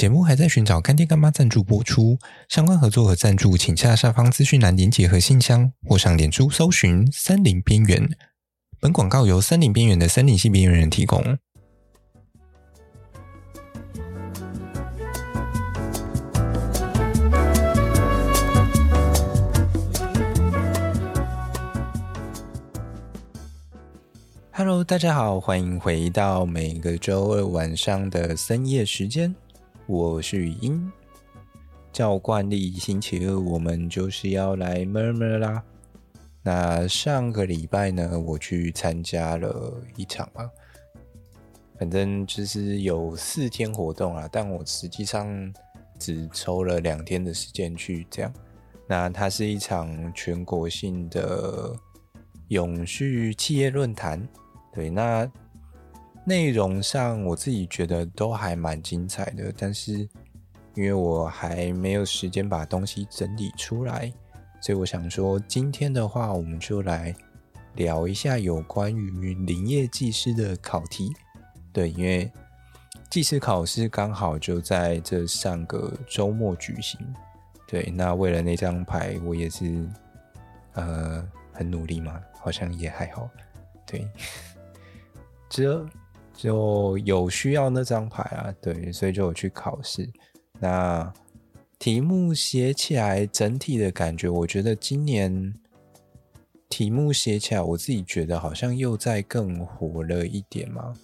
[0.00, 2.16] 节目还在寻找干爹干妈赞助播出，
[2.48, 8.08] 相关合作和赞助，请下下方资讯栏连结和信箱，或上脸书搜寻“森林边缘”。
[8.80, 11.22] 本广告由森林边缘的森林系边缘人提供。
[24.50, 29.34] Hello，大家好，欢迎回到每个周二晚上的深夜时间。
[29.90, 30.88] 我是语音，
[31.92, 35.64] 照惯例，星期二我们就是要来 murmur 啦。
[36.44, 40.48] 那上个礼拜呢，我去参加了一场啊，
[41.76, 45.52] 反正就是有四天活动啊，但我实际上
[45.98, 48.32] 只抽了两天的时间去这样。
[48.86, 51.74] 那它是一场全国性的
[52.46, 54.24] 永续企业论坛。
[54.72, 55.28] 对，那
[56.24, 59.92] 内容上我自己觉得都还蛮精彩的，但是
[60.74, 64.12] 因为我还没有时间把东西整理出来，
[64.60, 67.14] 所以我想说今天的话，我们就来
[67.74, 71.12] 聊一下有关于林业技师的考题。
[71.72, 72.30] 对，因为
[73.08, 77.00] 技师考试刚好就在这上个周末举行。
[77.66, 79.88] 对，那为了那张牌，我也是
[80.74, 83.28] 呃很努力嘛，好像也还好。
[83.86, 84.06] 对。
[85.50, 85.84] 这
[86.40, 90.08] 就有需要那张牌啊，对，所以就有去考试。
[90.58, 91.12] 那
[91.78, 95.52] 题目写起来，整体的感觉，我觉得今年
[96.70, 100.94] 题目写起来，我自己觉得好像又再更活了一点嘛。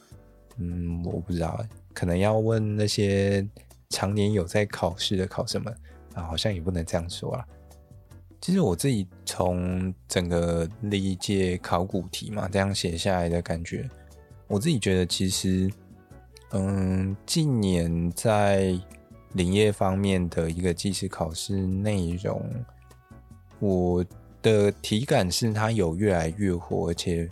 [0.56, 3.46] 嗯，我不知道，可能要问那些
[3.90, 5.70] 常年有在考试的考生们
[6.14, 7.44] 啊，好像也不能这样说啊。
[8.40, 13.86] 其实我自己从整个历届考古题嘛，这样写下来的感觉。
[14.48, 15.70] 我自己觉得，其实，
[16.52, 18.78] 嗯，近年在
[19.32, 22.40] 林业方面的一个技师考试内容，
[23.58, 24.04] 我
[24.40, 27.28] 的体感是它有越来越火，而且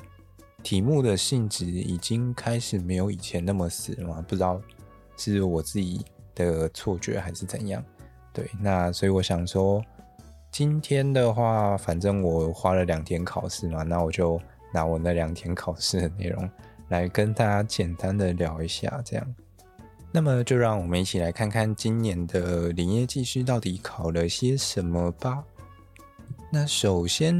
[0.62, 4.24] 题目的性质已经开始没有以前那么死了嘛？
[4.26, 4.60] 不知道
[5.16, 6.04] 是我自己
[6.34, 7.82] 的错觉还是怎样？
[8.32, 9.80] 对，那所以我想说，
[10.50, 14.40] 今天的话，反正我花了两天考试嘛，那我就
[14.72, 16.50] 拿我那两天考试的内容。
[16.88, 19.34] 来跟大家简单的聊一下，这样，
[20.12, 25.42] 那么就让我们一起来看看今年的林业技师到底考了些什么吧。
[26.52, 27.34] 那首先，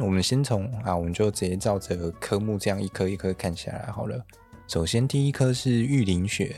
[0.00, 4.24] 我们先从啊，我们就直接照着科目这样一科一科看下来好了。
[4.66, 6.56] 首先，第一科是育林学，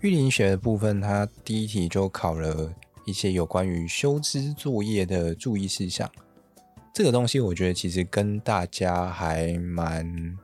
[0.00, 2.72] 育林学的部分，它第一题就考了
[3.04, 6.10] 一些有关于修枝作业的注意事项。
[6.94, 10.38] 这个东西，我觉得其实跟大家还蛮。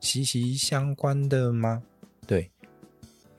[0.00, 1.82] 息息相关的吗？
[2.26, 2.50] 对，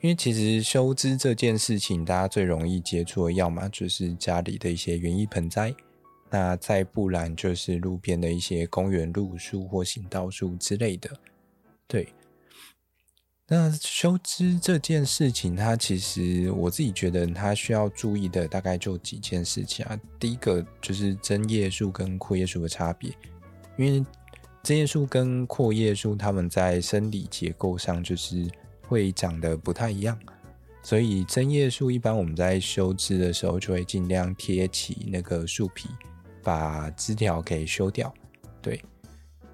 [0.01, 5.73] 因为其实修枝这件事情，大家最容易接触的，要么就是家里的一些园艺盆栽，
[6.29, 11.09] 那再不然就是路边的一些公园路树或行道树之类的。
[11.87, 12.13] 对，
[13.47, 19.99] 那修枝这件事情，它其实我自己觉得，它需要注意的大概就几件事情啊。
[20.19, 23.11] 第一个就是针叶树跟阔叶树的差别，
[23.77, 24.05] 因为。
[24.61, 28.47] 针叶树跟阔叶树，它们在生理结构上就是
[28.87, 30.17] 会长得不太一样，
[30.83, 35.89] 所以针叶树一般我们在修枝的时候，就会尽量贴起那个树皮，
[36.43, 38.13] 把枝条给修掉。
[38.61, 38.81] 对，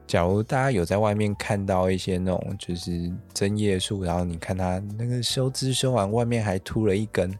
[0.08, 7.32] 假如大家有在外面看到一些那种就是针叶树，然后你看它那个修枝修完，外面还秃了一根，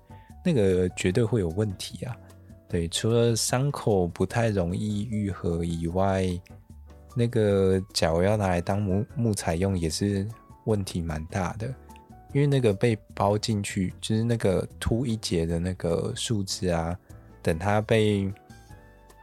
[0.46, 2.16] 那个绝对会有问题啊。
[2.70, 6.28] 对，除了伤口不太容易愈合以外，
[7.16, 10.28] 那个假如要拿来当木木材用，也是
[10.66, 11.68] 问题蛮大的，
[12.34, 16.96] 因为那个被包进去，就是那个凸一节的那个树枝啊，
[17.42, 18.32] 等它被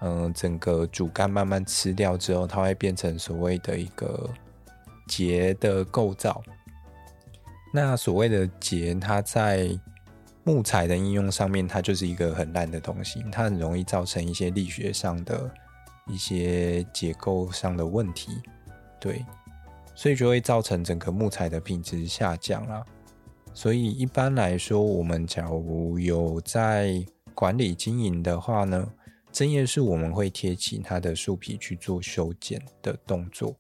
[0.04, 4.28] 嗯、整个主干慢慢吃掉之后，它会变成所谓的一个
[5.06, 6.42] 节的构造。
[7.72, 9.70] 那所谓的节，它在
[10.42, 15.48] 木材的应用上面，它就是一个很烂的东西，它很容易造成一些力学上的。
[16.07, 18.33] 一些结构上的问题，
[19.01, 19.25] 对，
[19.95, 22.84] 所以就会造成整个木材的品质下降啦。
[23.54, 27.04] 所以一般来说，我们假如有在
[27.34, 28.91] 管理经营的话呢，
[29.31, 33.55] 针叶树我们会贴起它的树皮去做修剪的动作，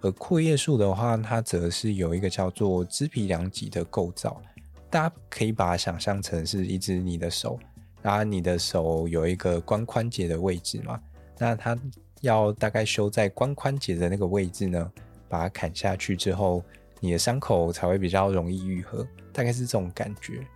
[0.00, 4.40] 而阔叶树的话，它则是有一个叫做枝皮两脊的构造，
[4.88, 7.58] 大家可以把它想象成是一只你的手，
[8.00, 11.00] 然后你的手有一个髋关节的位置嘛。
[11.42, 11.76] 那它
[12.20, 14.92] 要大概修在髋关节的那个位置呢，
[15.28, 16.62] 把它砍下去之后，
[17.00, 20.46] 你的伤口才会比较容易愈合，大概是这种感觉。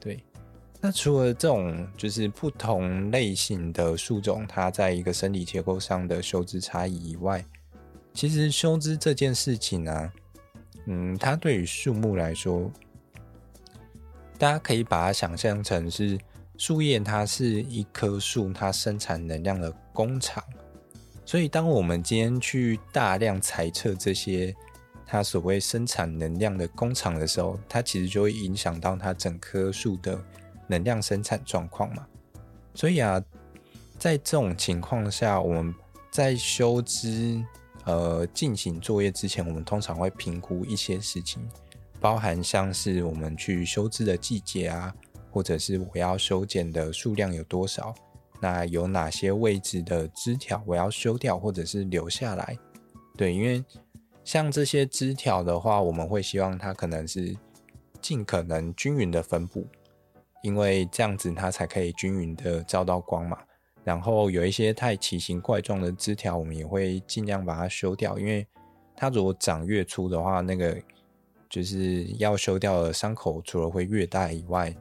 [0.00, 0.24] 对，
[0.80, 7.44] 那除了这种就是不同类型的树种，它在一个生理结构上的修枝差异以外，
[8.14, 10.12] 其实修枝这件事情呢、啊，
[10.86, 12.72] 嗯，它对于树木来说，
[14.38, 16.18] 大家可以把它想象成是
[16.56, 20.42] 树叶，它是一棵树，它生产能量的工厂。
[21.24, 24.54] 所以，当我们今天去大量裁撤这些
[25.06, 30.18] 它所谓生产能量的工厂的时候，它其实就会影响到它整棵树的。
[30.70, 32.06] 能量生产状况嘛，
[32.76, 33.20] 所以啊，
[33.98, 35.74] 在这种情况下，我们
[36.12, 37.44] 在修枝
[37.86, 41.42] 呃进行作业之前，我们通常会评估一些事情，
[42.00, 44.94] 包含像是我们去修枝的季节啊，
[45.32, 47.92] 或者是我要修剪的数量有多少，
[48.40, 52.58] 那有哪些位置的枝条我要修掉或者是留下来？
[53.16, 53.64] 对，因为
[54.24, 57.36] 像这些枝条的话，我们会希望它可能是
[58.00, 59.66] 尽可能均匀的分布。
[60.42, 63.36] 因为这样子它才可以均匀的照到光嘛，
[63.84, 68.18] 然后有一些太奇形怪状的枝条，我们也会尽量把它修掉。
[68.18, 68.46] 因为
[68.96, 70.80] 它如果长越粗的话，那个
[71.50, 74.74] 就是要修掉的伤口，除了会越大以外，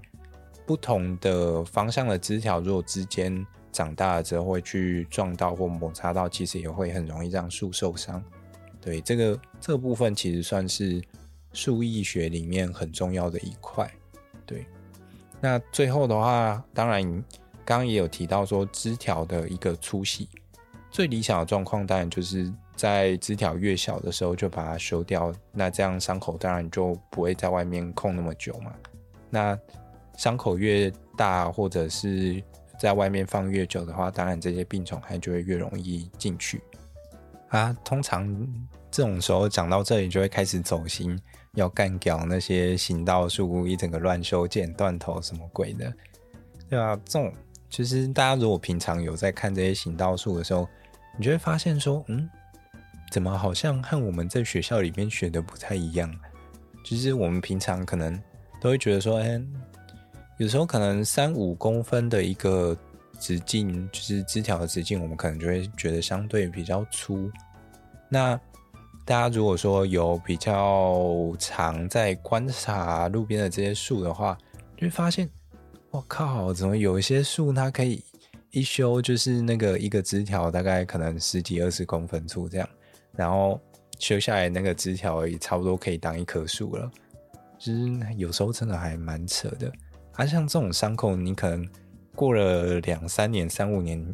[0.69, 8.23] 不同的方向的枝条，如果之间长大了之后会去撞到或摩擦到，其实也会很容易让树受伤。
[8.79, 11.01] 对，这个这部分其实算是
[11.53, 13.91] 树艺学里面很重要的一块，
[14.45, 14.63] 对。
[15.41, 17.01] 那最后的话，当然
[17.65, 20.29] 刚刚也有提到说枝条的一个粗细，
[20.91, 28.71] 最理想的状况当然就是在枝条越小的时候就把它修掉，那这样伤口当然就不会在外面空那么久嘛。
[29.31, 29.59] 那
[30.19, 32.43] 伤口越大或者是
[32.77, 36.61] 在外面放越久的话，当然这些病虫害就会越容易进去
[37.47, 37.73] 啊。
[37.85, 38.27] 通常
[38.91, 41.17] 这种时候讲到这里就会开始走心。
[41.55, 45.91] 要干掉那些行道树，一整个乱修剪断头什么鬼的，
[46.69, 47.33] 对啊，这种
[47.71, 50.69] 其实大家如果平常有在看这些行道树的时候，
[51.17, 52.29] 你就会发现说，嗯，
[53.11, 56.13] 怎么好像和我们在学校里面学的不太一样？
[56.85, 58.17] 其实我们平常可能
[58.61, 59.41] 都会觉得说，哎，
[60.39, 62.75] 有时候可能三五公分的一个
[63.19, 67.29] 直径，就是枝条的直径，我们可能就会觉得相对比较粗。
[68.07, 68.39] 那
[69.03, 74.37] 大家如果说有比较常在观察路边的这些树的话，
[74.77, 75.29] 就会发现，
[75.91, 78.01] 我靠，怎么有一些树它可以
[78.51, 82.69] 一修就是那个一个枝条大概可能十几二十公分粗这样，
[83.11, 83.59] 然后
[83.99, 86.89] 修下来那个枝条也差不多可以当一棵树了，
[87.57, 89.69] 就是有时候真的还蛮扯的。
[90.19, 91.65] 啊，像这种伤口，你可能
[92.13, 94.05] 过了两三年、三五年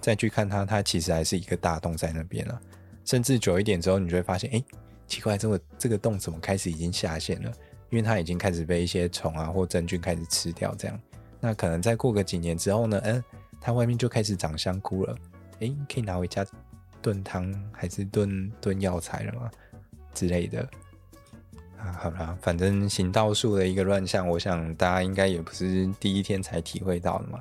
[0.00, 2.60] 再去看它，它其实还是一个大洞在那边了。
[3.04, 4.62] 甚至久一点之后，你就会发现，哎，
[5.08, 7.52] 奇怪，这个这个洞怎么开始已经下陷了？
[7.90, 10.96] 因为它已经开始被一些虫啊或真菌开始吃掉，这样。
[11.40, 13.24] 那可能再过个几年之后呢，嗯，
[13.60, 15.16] 它外面就开始长香菇了，
[15.58, 16.46] 哎，可以拿回家
[17.02, 19.50] 炖汤还是炖炖药材了吗？
[20.14, 20.70] 之类的。
[21.78, 27.40] 啊，好啦，反正行道树的一个乱象，我想大家应该也不是第一天才体会到的嘛。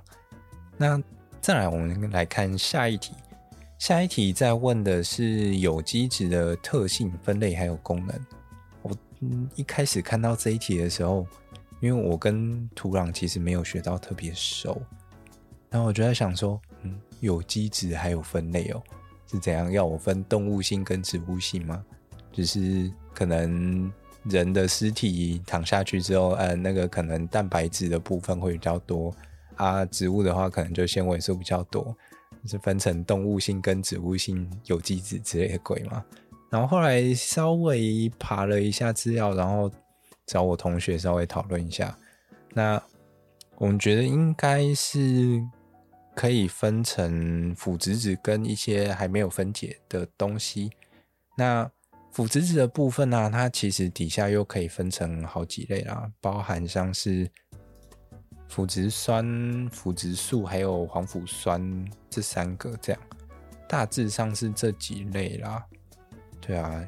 [0.77, 1.01] 那
[1.41, 3.13] 再来，我们来看下一题。
[3.79, 8.25] 下一题在问的是有机质的特性、分类还有功能。
[8.81, 8.91] 我
[9.55, 11.27] 一开始看到这一题的时候，
[11.79, 14.81] 因为我跟土壤其实没有学到特别熟，
[15.69, 18.81] 然后我就在想说，嗯，有机质还有分类哦，
[19.31, 19.71] 是怎样？
[19.71, 21.83] 要我分动物性跟植物性吗？
[22.31, 23.91] 就是可能
[24.29, 29.13] 人的尸体躺下去之后，呃，那个可能蛋白质的部分会比较多
[29.55, 31.95] 啊，植物的话可能就纤维素比较多。
[32.45, 36.05] 是分成动物性跟植物性有机质之类的鬼嘛？
[36.49, 39.69] 然后后来稍微爬了一下资料，然后
[40.25, 41.97] 找我同学稍微讨论一下。
[42.53, 42.81] 那
[43.57, 45.43] 我们觉得应该是
[46.15, 50.71] 可以分成腐殖质跟一些还没有分解的东西。
[51.35, 51.69] 那
[52.18, 57.30] 腐殖质的部分呢、它其实底下又可以分成好几类啦，包含像是。
[58.50, 61.62] 腐殖酸、腐殖素还有黄腐酸
[62.09, 63.00] 这三个，这样
[63.69, 65.64] 大致上是这几类啦。
[66.42, 66.83] 对啊，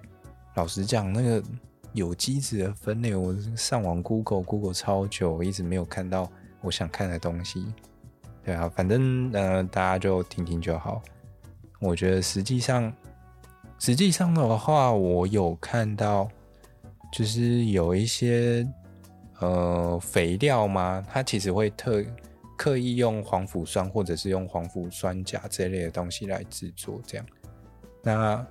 [0.56, 1.44] 老实讲，那个
[1.94, 6.28] 有机质的分类，我上网 Google Google 超久，我一直没有看到
[6.62, 7.72] 我想看的东西。
[8.44, 11.04] 对啊，反正呃，大家就听听就好。
[11.80, 12.92] 我觉得实际上，
[13.80, 16.30] 实际上的话，我有看到，
[17.12, 18.68] 就是有一些。
[19.42, 21.02] 呃，肥料吗？
[21.10, 22.04] 它其实会特
[22.58, 27.26] 刻意用黄腐酸或者是用黄腐酸钾这类的东西来制作，这样。
[28.04, 28.46] 那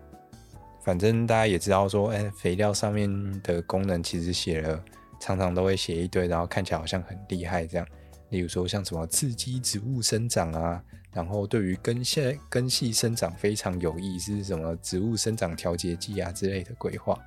[0.82, 4.82] 反正大家也知道说，哎、肥料上面的功能其实写了
[5.20, 7.86] 常常都会写一堆，然后看起来好像很厉害这样。
[8.30, 17.18] 例如说像什么刺激植物生长啊，然后对于根系根系生长非常有益，是什么植物生长调节剂啊之类的规划。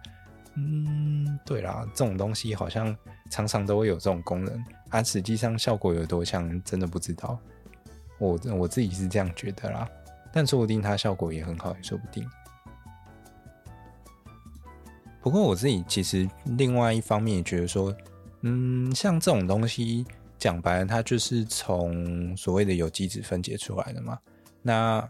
[0.55, 2.95] 嗯，对啦，这种东西好像
[3.29, 7.39] 常常都会有这种功能，它、啊、实际上效果有多强，真的不知道。
[8.19, 9.89] 我我自己是这样觉得啦，
[10.31, 12.29] 但说不定它效果也很好，也说不定。
[15.21, 17.95] 不过我自己其实另外一方面也觉得说，
[18.41, 20.05] 嗯，像这种东西
[20.41, 24.19] 讲白了，它就是从所谓的有机质分解出来的嘛。
[24.62, 25.10] 那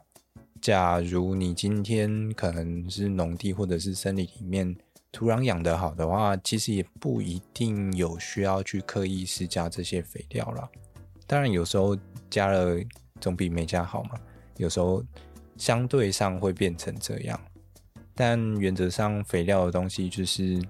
[0.61, 4.77] 假如你今天可能是农地或者是森林里面。
[5.13, 10.69] 土壤养得好的话，其实也不一定有需要去刻意施加这些肥料啦。
[11.27, 11.97] 当然，有时候
[12.29, 12.77] 加了
[13.19, 14.11] 总比没加好嘛。
[14.55, 15.03] 有时候
[15.57, 17.37] 相对上会变成这样，
[18.15, 20.61] 但原则上肥料的东西就是，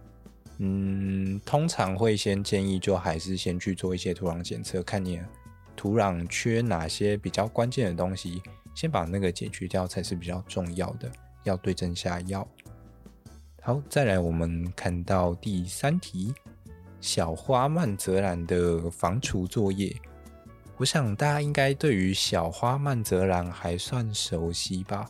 [0.63, 5.19] 嗯，通常会先建议就还是先去做一些土壤检测，看你
[5.75, 8.39] 土壤缺哪些比较关键的东西，
[8.75, 11.11] 先把那个解决掉才是比较重要的，
[11.45, 12.47] 要对症下药。
[13.63, 16.31] 好，再来，我们看到第三题，
[16.99, 19.91] 小花曼泽兰的防除作业。
[20.77, 25.09] 我想大家应该对于小花曼泽兰还算熟悉吧？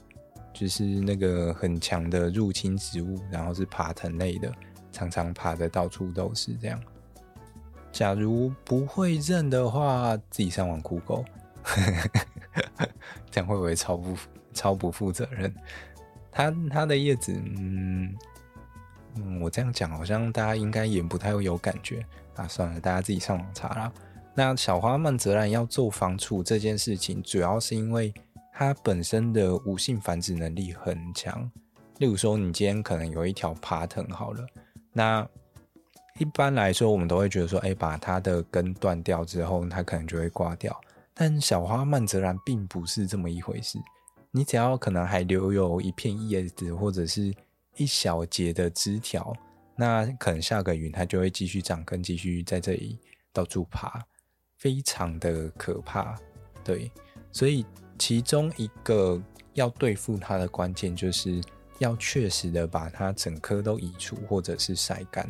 [0.53, 4.53] 就是那个很强的入侵植物，然后是爬藤类的，
[4.91, 6.79] 常常爬的到处都是这样。
[7.91, 11.25] 假如不会认的话，自己上网 Google，
[13.29, 14.17] 这样会不会超不
[14.53, 15.53] 超不负责任？
[16.31, 18.15] 它它的叶子，嗯。
[19.15, 22.01] 嗯，我这样讲好像大家应该也不太会有感觉
[22.38, 22.48] 啊。
[22.48, 23.91] 算了，大家自己上网查啦。
[24.33, 28.13] 那小花曼泽兰要做防除这件事情，主要是因为
[28.53, 31.51] 它本身的无性繁殖能力很强。
[31.98, 34.48] 例如说，你今天可能有一条爬藤好了，
[34.93, 35.27] 那
[36.19, 40.79] 一般来说我们都会觉得说，哎，把它的根断掉之后，它可能就会挂掉。
[41.13, 43.79] 但小花曼泽兰并不是这么一回事。
[44.31, 47.33] 你只要可能还留有一片叶子，或者是
[47.75, 49.33] 一小节的枝条，
[49.75, 52.98] 那可能下个雨它就会继续长根，继续在这里
[53.33, 54.01] 到处爬，
[54.57, 56.17] 非常的可怕。
[56.63, 56.91] 对，
[57.31, 57.65] 所以
[57.98, 59.21] 其中一个
[59.53, 61.41] 要对付它的关键，就是
[61.81, 65.27] 要确实的把它整棵都移除，或者是晒干。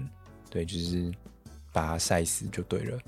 [0.50, 1.10] 对，就是
[1.72, 3.00] 把它晒死就对了。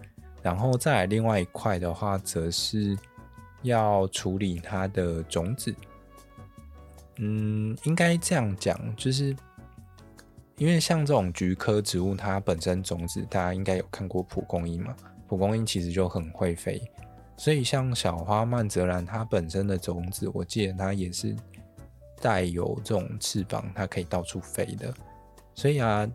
[0.41, 2.97] 然后再来另外一块的话，则是
[3.61, 5.75] 要处理它的种子。
[7.17, 9.35] 嗯，应该这样讲，就是
[10.57, 14.95] 因为像这种菊科植物，它本身种子大家应该有看过蒲公英嘛，
[15.27, 16.81] 蒲公英其实就很会飞，
[17.35, 21.35] 所以像小花曼泽兰，它本身的种子，我记得它也是
[22.23, 24.93] 带有这种翅膀，它可以到处飞的。
[25.53, 26.09] 所以啊，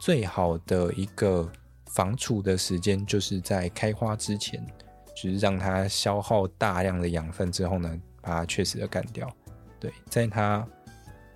[0.00, 1.46] 最好的一个
[1.90, 4.66] 防除的时间，就是在开花之前，
[5.14, 9.30] 就是让它消耗大量的养分之后呢，把它确实的干掉。
[9.78, 10.66] 对，在它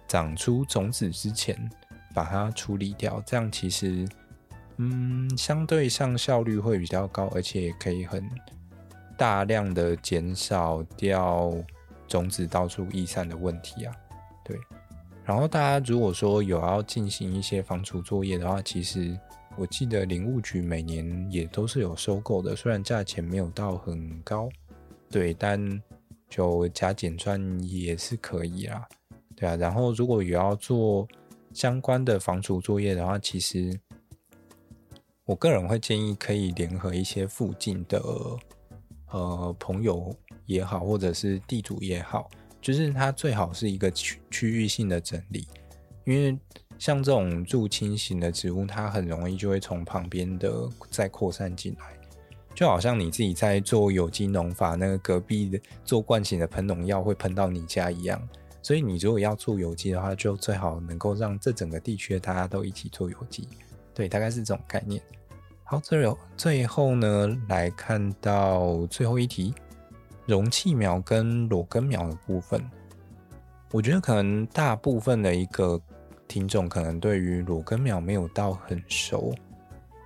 [0.09, 1.71] 长出种子之前，
[2.15, 4.09] 把它处理掉，这样其实，
[4.79, 8.27] 嗯，相对上效率会比较高，而且可以很
[9.19, 11.53] 大量的减少掉
[12.09, 13.95] 种子到处逸散的问题啊。
[14.47, 14.59] 对，
[15.25, 19.19] 然后大家如果说有要进行一些防除作业的话，其实
[19.57, 24.49] 我记得林务局每年也都是有收购的，虽然价钱没有到很高，
[25.11, 25.83] 对，但。
[26.29, 28.85] 就加减赚也是可以啦，
[29.37, 29.55] 对啊。
[29.55, 31.07] 然后如果有要做
[31.55, 33.79] 相关的防除作业的话，其实
[35.25, 38.03] 我个人会建议可以联合一些附近的
[39.13, 40.13] 呃朋友
[40.47, 42.29] 也好，或者是地主也好，
[42.61, 45.47] 就是它最好是一个区区域性的整理，
[46.05, 46.39] 因为
[46.79, 51.97] 像这种入侵型的植物，它很容易就会从旁边的再扩散进来。
[52.55, 58.21] 就好像你自己在做有机农法，那个隔壁的做惯性的喷农药会喷到你家一样。
[58.63, 63.47] 所以你如果要做有机的话，就最好能够让这整个地区的大家都一起做有机。
[63.95, 65.01] 对，大概是这种概念。
[65.65, 69.55] 好，最后最后呢，来看到最后一题，
[70.27, 72.63] 容器苗跟裸根苗的部分。
[73.73, 75.81] 我觉得可能大部分的一个
[76.29, 79.35] 听众可能对于裸根苗没有到很熟。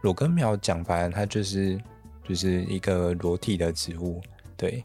[0.02, 1.80] 裸根苗讲白了，它就是。
[2.22, 4.20] 就是一个裸体的植物，
[4.56, 4.84] 对。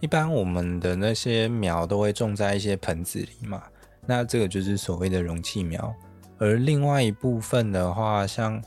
[0.00, 3.62] 一般我们的那些苗都会种在一些盆子里嘛，
[4.06, 5.94] 那这个就是所谓的容器苗。
[6.38, 8.62] 而另外一部分的话，像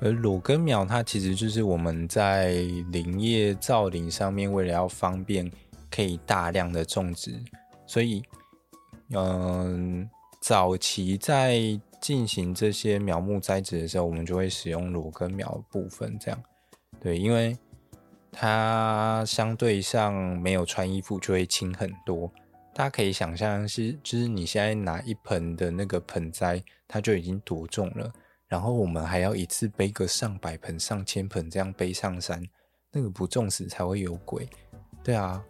[0.00, 2.52] 而裸根苗，它其实就是我们在
[2.92, 5.50] 林业造林上面，为了要方便，
[5.90, 7.34] 可以大量的种植，
[7.86, 8.22] 所以，
[9.10, 10.08] 嗯，
[10.40, 11.58] 早期在
[12.00, 16.40] 进行这些苗木栽植的时候，我们就会使用裸根苗部分，这样
[17.00, 17.56] 对，因为
[18.30, 22.30] 它相对上没有穿衣服就会轻很多。
[22.72, 28.12] 大家可以想象是，就是你现在拿一盆的那个盆栽，它就已经多重了，
[28.48, 32.42] 然后我们还要一次背个上百盆、上千盆这样背上山，
[32.90, 34.48] 那个不重死才会有鬼，
[35.04, 35.44] 对啊。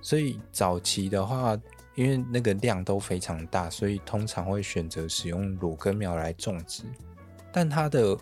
[0.00, 1.58] 所以早期的话，
[1.94, 6.84] 因为那个量都非常大，所以通常会选择使用裸根苗来种植。
[7.50, 8.16] 但它的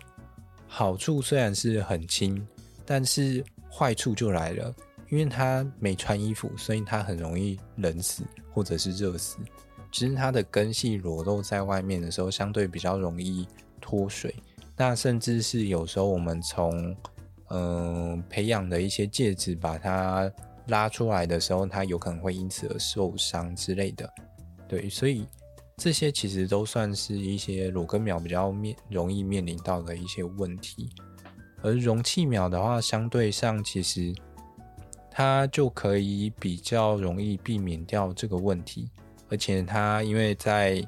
[0.65, 2.47] 好处虽然是很轻，
[2.85, 4.73] 但是坏处就来了，
[5.09, 8.23] 因为它没穿衣服，所以它很容易冷死
[8.53, 9.37] 或者是热死。
[9.91, 13.45] 其实它的根系裸露在外面的时候，相对比较容易
[13.83, 14.33] 脱水。
[14.75, 16.95] 那甚至是有时候我们从
[17.49, 20.31] 嗯、培养的一些介质把它。
[20.67, 24.09] 拉出来的时候，它有可能会因此而受伤之类的，
[24.65, 25.27] 对，所以
[25.75, 30.89] 这些其实都算是一些裸根苗比较面容易面临到的一些问题。
[31.61, 34.15] 而容器苗的话，相对上其实
[35.11, 38.89] 它就可以比较容易避免掉这个问题，
[39.29, 40.81] 而且它因为在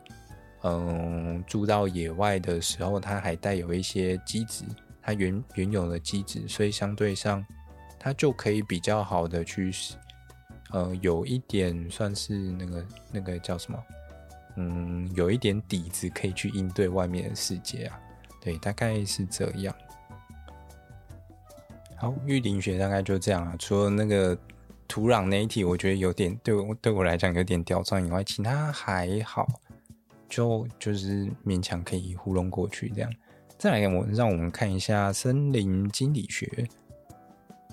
[0.66, 4.66] 嗯住到野外的时候，它还带有一些机子，
[5.02, 7.46] 它原原有的机子，所以相对上。
[7.98, 9.72] 它就可以比较好的去，
[10.70, 13.84] 呃，有一点算是那个那个叫什么，
[14.58, 18.00] 嗯，有一点底子可以去应对外面的世界啊。
[18.40, 19.74] 对，大概是这样。
[21.96, 23.56] 好，玉林学大概就这样啊。
[23.58, 24.38] 除了那个
[24.88, 29.48] 土壤那一题，我觉得有点对我对我来讲有点刁钻以外，其他还好，
[30.28, 33.12] 就就是勉强可以糊弄过去这样。
[33.58, 36.68] 再来，我让我们看一下森林经理学。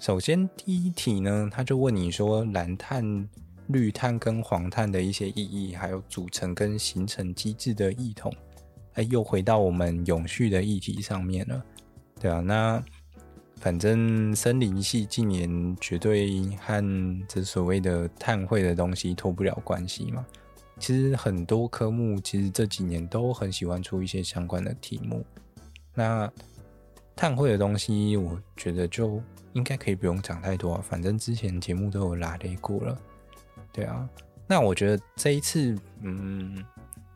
[0.00, 3.28] 首先，第一题呢，他就问你说，蓝碳、
[3.68, 8.32] 绿碳跟黄碳的一些意义，还有组成跟形成机制的异同。
[8.94, 11.64] 哎，又回到我们永续的议题上面了，
[12.20, 12.82] 对啊，那
[13.56, 20.26] 反正森林系近年绝对和这所谓的碳汇的东西脱不了关系嘛。
[20.82, 25.24] 其实很多科目其实这几年都很喜欢出一些相关的题目。
[25.94, 26.30] 那
[27.16, 29.22] 碳汇的东西，我觉得就。
[29.54, 32.98] 应该可以不用讲太多，反正之前节目都有拉雷过了，
[33.70, 34.08] 对啊。
[34.46, 36.64] 那我觉得这一次，嗯，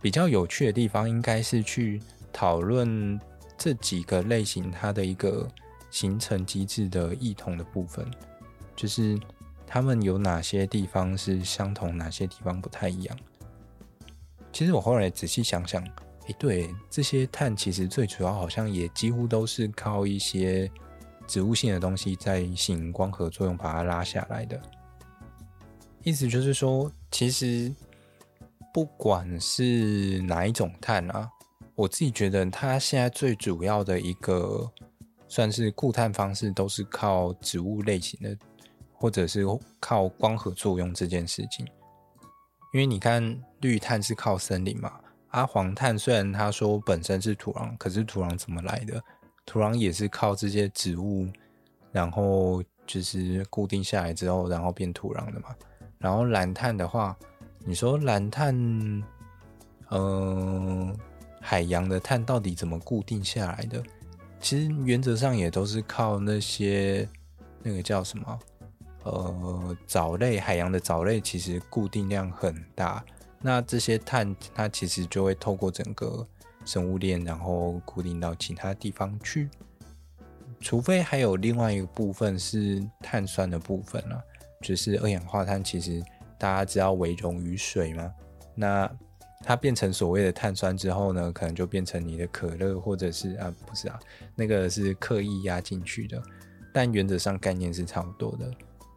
[0.02, 1.98] 比较有趣的地方应该是去
[2.34, 3.18] 讨论
[3.56, 5.48] 这几个类型它的一个
[5.90, 8.06] 形成机制的异同的部分，
[8.76, 9.18] 就是
[9.66, 13.18] 它们有哪些地方是相同，哪些地方不太一样。
[14.56, 15.84] 其实我后来仔细想想，
[16.28, 20.70] 诶，对，这些碳其实最主要好像也几乎都是靠一些。
[21.26, 24.58] 植物性的东西在行光合作用把它拉下来的，
[26.04, 27.74] 意思就是说，其实
[28.72, 31.28] 不管是哪一种碳啊，
[31.74, 34.70] 我自己觉得它现在最主要的一个
[35.26, 38.38] 算是固碳方式，都是靠植物类型的，
[38.94, 39.44] 或者是
[39.80, 41.66] 靠光合作用这件事情。
[42.76, 44.92] 因为你看绿碳是靠森林嘛，
[45.28, 49.02] 啊黄碳虽然它说本身是土壤，可是土壤怎么来的？
[49.46, 51.26] 土壤也是靠这些植物，
[51.90, 55.56] 然后就是固定下来之后，然后变土壤的嘛。
[55.96, 57.16] 然后蓝碳的话，
[57.64, 58.54] 你说蓝碳，
[59.88, 60.94] 嗯、
[61.40, 63.82] 海洋的碳到底怎么固定下来的？
[64.38, 67.08] 其实原则上也都是靠那些
[67.62, 68.38] 那个叫什么，
[69.06, 73.04] 呃，藻类，海洋的藻类其实固定量很大。
[73.40, 76.26] 那这些碳它其实就会透过整个。
[76.64, 79.48] 生物链，然后固定到其他地方去，
[80.58, 84.20] 除非还有另外一个部分是碳酸的部分了，
[84.62, 85.62] 就是二氧化碳。
[85.62, 86.02] 其实
[86.36, 88.12] 大家知道微溶于水吗？
[88.56, 88.90] 那
[89.44, 94.00] 它变成所谓的碳酸之后呢，可能就变成你的可乐，或者是啊，不是啊，
[94.34, 96.20] 那个是刻意压进去的，
[96.72, 98.52] 但原则上概念是差不多的，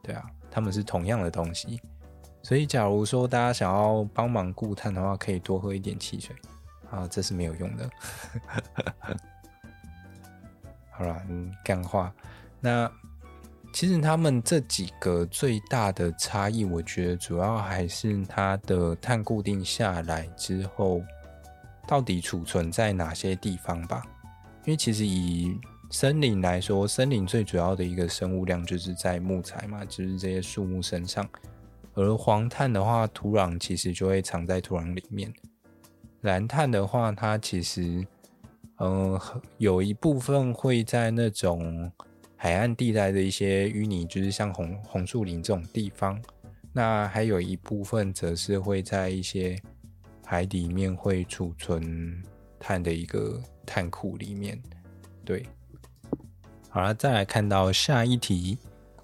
[0.10, 1.80] 对啊，它们是同样的东西。
[2.42, 6.36] 所以假如说大家想要帮忙固碳的话，可以多喝一点汽水。
[6.90, 7.88] 啊，这是没有用的。
[10.90, 12.12] 好了，嗯，干话。
[12.60, 12.92] 那
[13.72, 21.04] 其实他们这几个最大的差异，我觉得主要还是它的碳固定下来之后，
[21.88, 24.02] 到底储存在哪些地方吧。
[24.66, 25.56] 因为其实以
[25.92, 31.28] 森林来说，森林最主要的一个生物量就是在木材嘛，就是这些树木身上。
[31.96, 35.34] 而黄碳的话，土壤其实就会藏在土壤里面。
[36.22, 38.06] 蓝碳的话，它其实，
[38.78, 41.92] 嗯、呃，有一部分会在那种
[42.36, 46.22] 海岸地带的一些淤泥，就是像红红树林这种地方。
[46.72, 49.60] 那还有一部分则是会在一些
[50.24, 52.24] 海里面会储存
[52.60, 54.62] 碳的一个碳库里面。
[55.26, 55.46] 对，
[56.70, 58.58] 好了，再来看到下一题，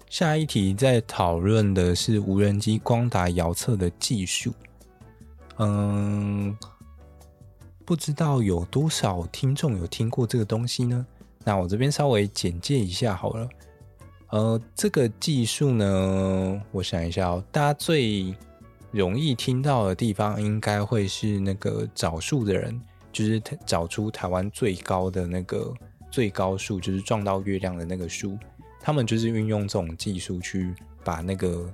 [0.08, 4.54] 下一题在讨论的是无人机光达遥测的技术。
[5.58, 6.56] 嗯，
[7.84, 11.04] 不知道有多少听众有听过这个东西呢？
[11.42, 13.48] 那我这边稍微简介一下好了。
[14.30, 18.34] 呃，这个技术呢，我想一下哦，大家最
[18.90, 22.80] 容易听到的地方，应该会是那个找树的人，
[23.12, 25.72] 就是找出台湾最高的那个
[26.10, 28.38] 最高树，就是撞到月亮的那个树。
[28.80, 31.68] 他们就是运用这种技术去把那个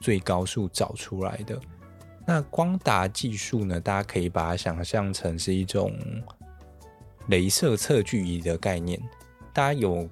[0.00, 1.60] 最高树找出来的。
[2.24, 5.92] 那光达技术呢，大家可以把它想象成是一种
[7.28, 9.00] 镭射测距仪的概念。
[9.52, 10.08] 大家有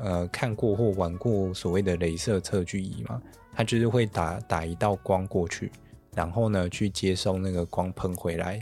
[0.00, 3.22] 呃看过或玩过所谓的镭射测距仪吗？
[3.52, 5.70] 它就是会打打一道光过去，
[6.14, 8.60] 然后呢去接收那个光喷回来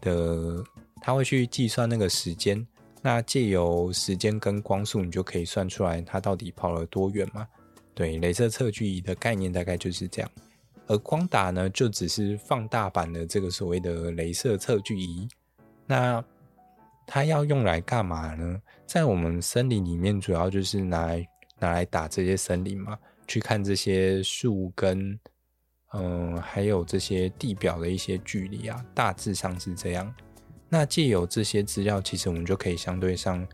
[0.00, 0.62] 的，
[1.00, 2.64] 它会去计算那个时间。
[3.04, 7.46] 那借由时间跟光速，你就可以算出来它到底跑了多远嘛？
[7.94, 10.30] 对，镭射测距仪的概念大概就是这样。
[10.86, 15.28] 而光达呢，就只是放大版的这个所谓的镭射测距仪。
[15.84, 16.24] 那
[17.06, 18.62] 它要用来干嘛呢？
[18.86, 25.18] 在我们森林里面，主要就是拿来拿来打这些森林嘛，去看这些树根，
[25.92, 30.14] 嗯，还有这些地表的一些距离啊，大致上是这样。
[30.74, 33.46] 那借由这些资料，其实我们就可以相对上，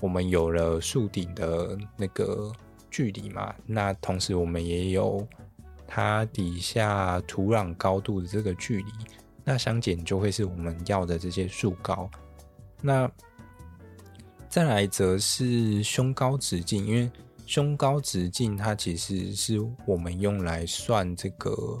[0.00, 2.50] 我们有了树顶的那个
[2.90, 3.54] 距离嘛。
[3.64, 5.24] 那同时我们也有
[5.86, 8.90] 它底下土壤高度的这个距离，
[9.44, 12.10] 那相减就会是我们要的这些树高。
[12.82, 13.08] 那
[14.48, 17.08] 再来则是胸高直径，因为
[17.46, 21.80] 胸高直径它其实是我们用来算这个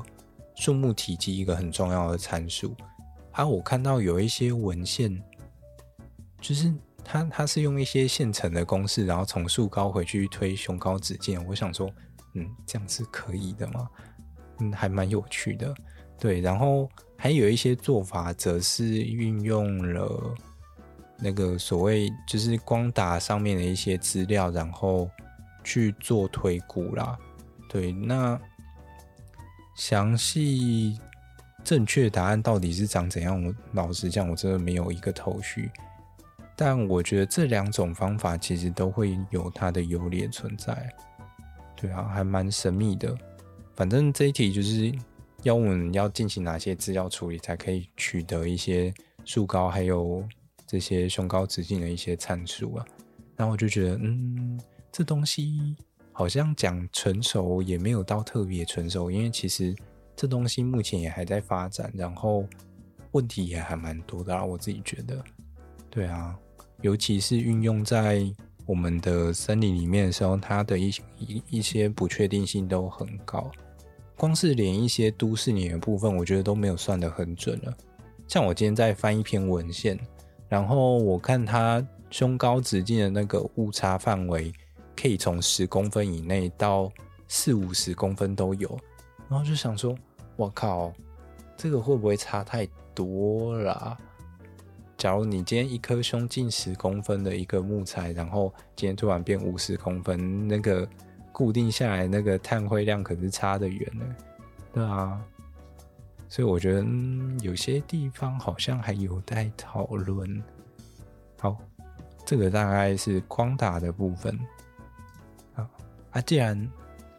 [0.54, 2.72] 树木体积一个很重要的参数。
[3.34, 5.20] 啊，我看到有一些文献，
[6.40, 6.72] 就是
[7.04, 11.44] 它它是用一些现成的公式，然后从树高回去推胸高直径。
[11.48, 11.90] 我想说，
[12.34, 13.90] 嗯，这样是可以的吗？
[14.60, 15.74] 嗯，还蛮有趣的。
[16.16, 20.34] 对，然后还有一些做法，则是运用了
[21.18, 25.10] 那个所谓就是光达上面的一些资料，然后
[25.64, 27.18] 去做推估啦。
[27.68, 28.40] 对，那
[29.74, 30.96] 详细。
[31.64, 33.42] 正确答案到底是长怎样？
[33.42, 35.70] 我老实讲，我真的没有一个头绪。
[36.54, 40.92] 但我觉得这两种方法其实都会有它的优劣存在。
[41.74, 43.16] 对啊，还蛮神秘的。
[43.74, 44.92] 反正这一题就是
[45.42, 48.92] 要我们要进行哪些资料处理，才可以取得一些
[49.24, 50.22] 树高还有
[50.66, 52.84] 这些胸高直径的一些参数啊。
[53.36, 54.60] 然后我就觉得，嗯，
[54.92, 55.74] 这东西
[56.12, 59.74] 好像讲成熟也没有到特别成熟，因为其实。
[60.16, 62.44] 这东西目前也还在发展，然后
[63.12, 65.22] 问题也还蛮多的啊，我自己觉得，
[65.90, 66.36] 对啊，
[66.82, 68.24] 尤其是运用在
[68.66, 73.50] 我们的森林里面的时候，它的一一一些不确定性都很高。
[74.16, 77.76] 光是连一些都市里的部分，我觉得都没有算得很准了。
[78.28, 79.98] 像我今天在翻一篇文献，
[80.48, 84.52] 然后我看它胸高直径的那个误差范围，
[84.96, 86.90] 可以从十公分以内到
[87.26, 88.78] 四五十公分都有。
[89.28, 89.96] 然后就想说，
[90.36, 90.92] 我靠，
[91.56, 93.98] 这个会不会差太多了啊？
[94.96, 100.88] 假如你今天一颗胸径十公分的一个木材，然后今天突然变五十公分，那个
[101.32, 104.04] 固定下来那个碳汇量可是差得远呢，
[104.72, 105.20] 对啊。
[106.28, 110.42] 所以我觉得，嗯，有些地方好像还有待讨论。
[111.38, 111.56] 好，
[112.24, 114.38] 这个大概是光打的部分。
[115.54, 115.66] 好
[116.12, 116.70] 啊，既然。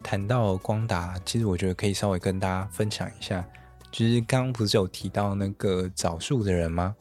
[0.06, 3.44] 谈到光达，其实我觉得可以稍微跟大家分享一下，
[3.90, 6.94] 就是刚刚不是有提到那个找树的人吗？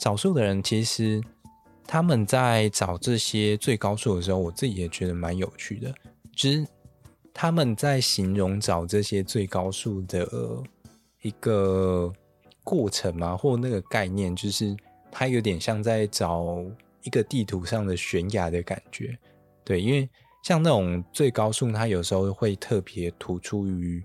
[0.00, 1.22] 找树的人其实
[1.86, 5.94] 他们在找这些最高树的时候，我自己也觉得蛮有趣的。
[6.34, 6.66] 就是
[7.32, 10.28] 他们在形容找这些最高树的
[11.22, 12.12] 一个
[12.64, 14.76] 过程嘛，或那个概念，就是
[15.12, 16.64] 它有点像在找
[17.04, 19.16] 一个地图上的悬崖的感觉。
[19.62, 20.10] 对，因为。
[20.42, 24.02] 像那种最高树，它有时候会特别突出于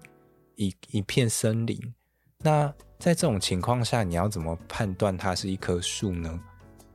[0.56, 1.80] 一一片森林。
[2.40, 2.68] 那
[3.00, 6.40] 在这种情况下，你要怎么判断它是一棵树呢？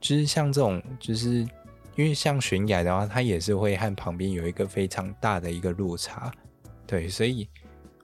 [0.00, 1.38] 就是像这种，就是
[1.96, 6.31] 因为像悬崖的话，它也是会和旁边有一个非常大的一个落差。
[6.87, 7.48] 对，所以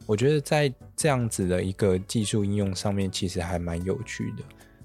[0.07, 4.42] 我觉得在这样子的一个技术应用上面，其实还蛮有趣的。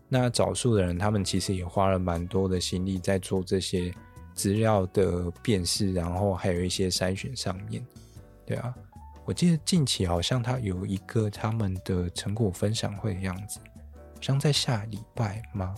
[0.09, 3.93] 那找树的人，他们其实也花了蛮多的心力在做这些。
[4.41, 7.85] 资料的辨识，然后还有一些筛选上面，
[8.43, 8.73] 对啊，
[9.23, 13.59] 我记得近期好像他有一个他们的成果分享会的样子，
[14.19, 15.75] 像在下礼拜吗？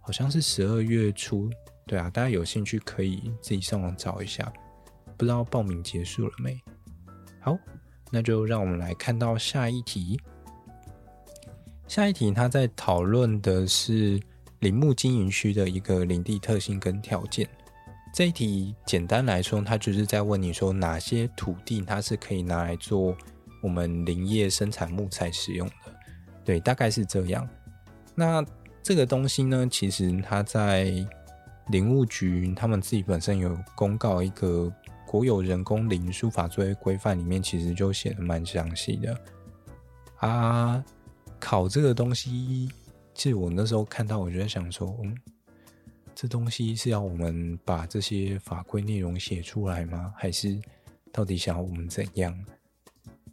[0.00, 1.50] 好像是十二月初。
[1.86, 4.50] 对啊，大家有兴趣可以自己上网找一下。
[5.18, 6.58] 不知道报名结束了没？
[7.40, 7.58] 好，
[8.10, 10.18] 那就让我们来看到下一题。
[11.86, 14.18] 下一题，他在讨论的是
[14.60, 17.46] 林木经营区的一个林地特性跟条件。
[18.12, 23.16] 这一题简单来说，它就是在问你说哪些土地它是可以拿来做
[23.62, 25.74] 我们林业生产木材使用的。
[26.44, 27.48] 对，大概是这样。
[28.14, 28.44] 那
[28.82, 30.92] 这个东西呢，其实它在
[31.68, 34.70] 林务局他们自己本身有公告一个
[35.06, 39.18] 国有人工林书法作业规范里面，其实就写的蛮详细的
[40.18, 40.84] 啊。
[41.40, 42.70] 考这个东西，
[43.14, 45.16] 其实我那时候看到，我就在想说，嗯，
[46.22, 50.14] 这东西是要我们把这些法规内容写出来吗？
[50.16, 50.56] 还是
[51.10, 52.32] 到底想要我们怎样？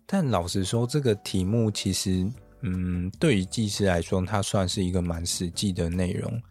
[0.07, 2.27] 但老实说，这个题目其实，
[2.61, 6.41] 嗯，对于技师来说，它算是一个蛮实际的内容。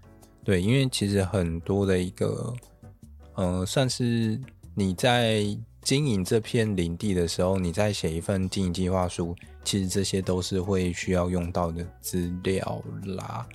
[0.44, 2.54] 对，因为其实很多的一个，
[3.34, 4.40] 呃，算是
[4.76, 5.44] 你在。
[5.80, 12.84] 经营这片林地的时候，你在写一份经营计划书，其实这些都是会需要用到的资料
[13.16, 13.48] 啦。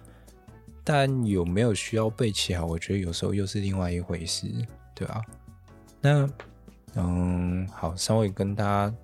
[0.84, 2.62] 但有没有需要背起来？
[2.62, 4.48] 我觉得有时候又是另外一回事，
[4.94, 5.22] 对吧？
[6.02, 6.30] 那，
[6.96, 8.96] 嗯，好，稍微跟大家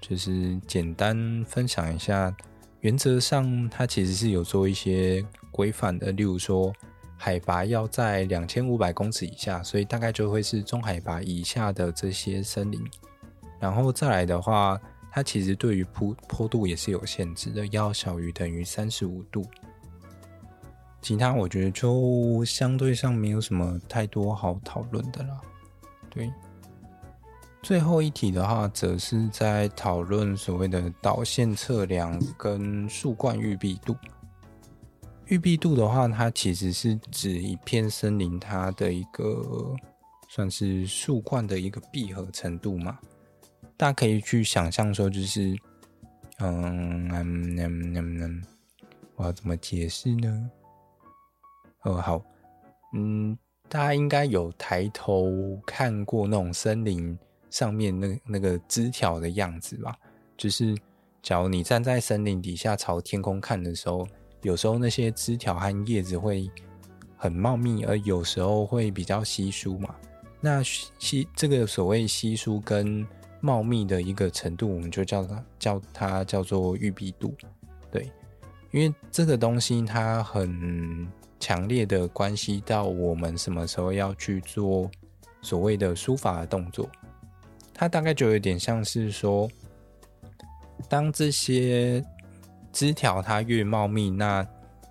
[0.00, 2.34] 就是简单分享一下，
[2.80, 6.72] 原则上它其实是有做一些规范的，例如说。
[7.20, 12.80] 海拔要在两千五百公尺以下，所以大概就会是中海拔以下的这些森林。
[13.58, 19.44] 然后再来的话，它其实对于坡坡度也是有限制的，要小于等于三十五度。
[21.00, 25.40] 其他我觉得就相对上没有什么太多好讨论的啦。
[26.10, 26.30] 对，
[27.62, 33.94] 最后一题的话，则是在讨论所谓的导线测量跟树冠育蔽度。
[35.26, 39.74] 育蔽度的话，它其实是指一片森林它的一个
[40.28, 42.98] 算是树冠的一个闭合程度嘛。
[43.76, 45.56] 大家可以去想象说，就是
[46.38, 48.42] 嗯嗯嗯嗯嗯，
[49.16, 50.50] 我要怎么解释呢？
[51.84, 52.22] 哦，好，
[52.94, 53.36] 嗯，
[53.68, 57.18] 大家应该有抬头看过那种森林
[57.50, 59.94] 上面那那个枝条的样子吧？
[60.36, 60.76] 就是
[61.22, 64.06] 假如你站在森林底下朝天空看的时候。
[64.42, 66.48] 有时候那些枝条和叶子会
[67.16, 69.92] 很茂密，而有时候会比较稀疏嘛。
[70.40, 73.04] 那稀这个所谓稀疏跟
[73.40, 77.34] 茂密的一个程度，我们就叫它叫它叫做育蔽度。
[77.90, 78.12] 对，
[78.70, 81.10] 因为这个东西它很
[81.40, 84.90] 强烈的关系到我们什么时候要去做
[85.42, 86.88] 所谓的书法的动作。
[87.72, 89.48] 它大概就有点像是说，
[90.88, 92.04] 当这些。
[92.70, 94.46] 枝条它越茂密，那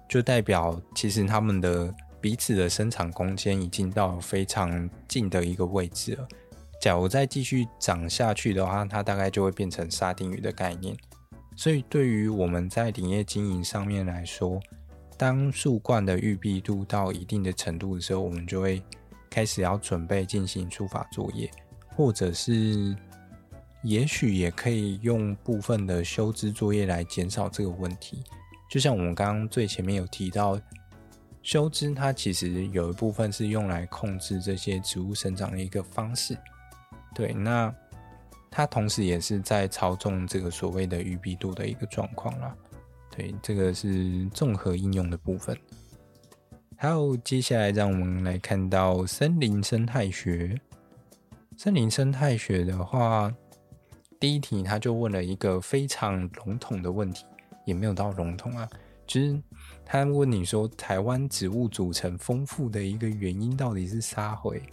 [0.10, 6.28] 就代表其实它们的彼此的生长空间已经到非常近的一个位置了。
[6.82, 10.98] 假如再继续长下去的话，它大概就会变成沙丁鱼的概念。
[11.56, 14.60] 所以对于我们在林业经营上面来说，
[15.18, 18.82] 当树冠的育蔽度到一定的程度的时候，我们就会
[19.30, 21.50] 开始要准备进行书法作业，
[21.96, 22.96] 或者是。
[23.84, 28.24] 也许也可以用部分的修枝作业来减少这个问题。
[28.70, 30.60] 就像我们刚刚最前面有提到，
[31.44, 36.36] 修枝它其实有一部分是用来控制这些植物生长的一个方式。
[37.14, 37.74] 对，那
[38.50, 42.54] 它同时也是在操纵这个所谓的育蔽度的一个状况啦。
[43.18, 45.58] 对，这个是综合应用的部分。
[46.76, 50.56] 还有接下来让我们来看到森林生态学。
[51.58, 53.34] 森林生态学的话。
[54.20, 57.24] 第一题，他就问了一个非常笼统的问题，
[57.66, 58.68] 也没有到笼统啊，
[59.06, 59.40] 就是
[59.86, 64.64] 他问你说，台湾植物组成丰富的一个原因到底是啥会？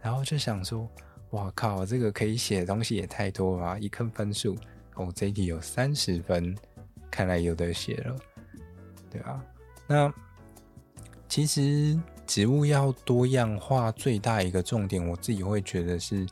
[0.00, 0.88] 然后就想说，
[1.30, 4.56] 哇靠，这个可以写的东西也太多了吧，一看分数，
[4.96, 6.52] 哦，这一题有三十分，
[7.12, 8.16] 看来有的写了，
[9.08, 9.40] 对啊，
[9.86, 10.12] 那
[11.28, 11.96] 其实
[12.26, 16.26] 植物要多样化，最大一个重点，我自己会觉得是。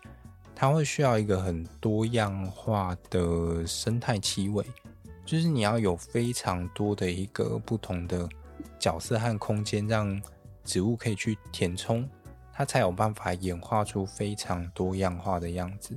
[0.52, 4.62] 它会需要一个很多样化的生态气味，
[5.24, 8.28] 就是你要有非常多的一个不同的
[8.78, 10.20] 角色和空间，让
[10.62, 12.06] 植物可以去填充，
[12.52, 15.96] 它才有办法演化出非常多样化的样子。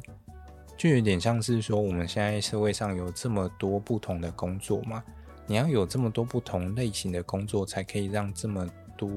[0.75, 5.03] 就有点像是说，我们现在社会上有这么多不同的工作嘛，
[5.47, 9.09] 你要有这么多不同类型的工作，才可以让这么多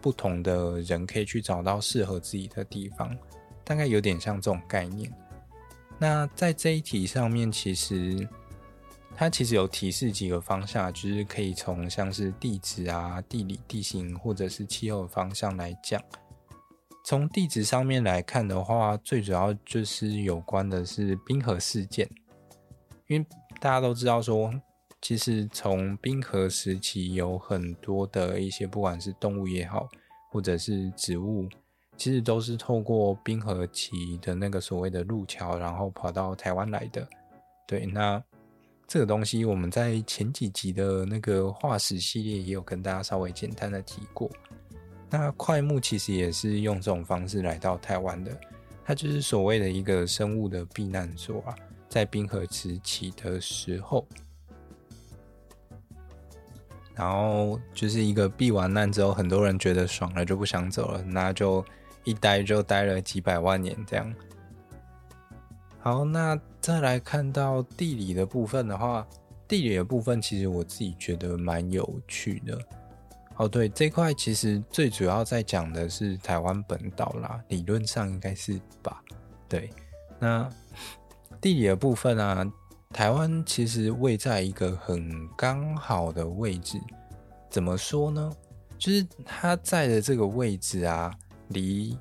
[0.00, 3.16] 不同的人可以去找到适合自己的地方。
[3.62, 5.12] 大概有点像这种概念。
[5.98, 8.28] 那在这一题上面，其实，
[9.16, 16.00] 它其实有提示几个方向，就是可以从像是地质啊、地理地形或者是气候方向来讲。
[17.06, 22.10] 从地质上面来看的话，最主要就是有关的是冰河事件，
[23.06, 23.24] 因为
[23.60, 24.52] 大家都知道说，
[25.00, 29.88] 其实从冰河时期有很多的一些，不管是动物也好，
[30.32, 31.48] 或者是植物，
[31.96, 37.08] 其实都是透过冰河期的那个所谓的路桥，然后跑到台湾来的。
[37.68, 38.20] 对，那
[38.88, 44.28] 这个东西我们在前几集的那个化石系列也有跟大家稍微简单的提过。
[45.08, 48.36] 那快木其实也是用这种方式来到台湾的，
[48.84, 51.54] 它就是所谓的一个生物的避难所啊，
[51.88, 54.06] 在冰河时期的时候，
[56.94, 61.64] 然后就是一个避完难之后，很多人觉得爽了就不想走了，那就
[62.04, 64.14] 一待就待了几百万年这样。
[65.78, 69.06] 好，那再来看到地理的部分的话，
[69.46, 72.58] 地理的部分其实我自己觉得蛮有趣的。
[73.38, 79.02] 哦，对，这块其实最主要在讲的是台湾本岛啦，理论上应该是吧？
[79.48, 79.70] 对，
[80.18, 80.48] 那
[81.40, 82.44] 地理的部分啊，
[82.94, 86.80] 台湾其实位在一个很刚好的位置，
[87.50, 88.32] 怎么说呢？
[88.78, 91.14] 就是它在的这个位置啊，
[91.48, 91.96] 离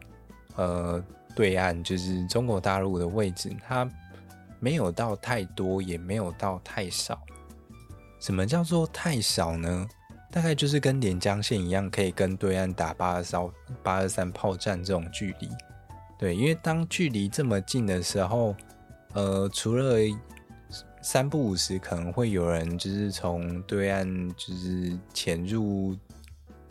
[0.55, 1.03] 呃
[1.35, 3.89] 对岸就是中国大陆的位置，它
[4.59, 7.21] 没有到太多，也没有到太少。
[8.21, 9.87] 什么叫做太少呢？
[10.35, 13.49] 大概就是跟连江县一样，可以跟对岸打八二三
[13.81, 15.49] 八二三炮战这种距离。
[16.19, 18.53] 对，因为当距离这么近的时候，
[19.13, 19.95] 呃，除了
[21.01, 25.95] 三不五时可能会有人就是从对岸就是潜入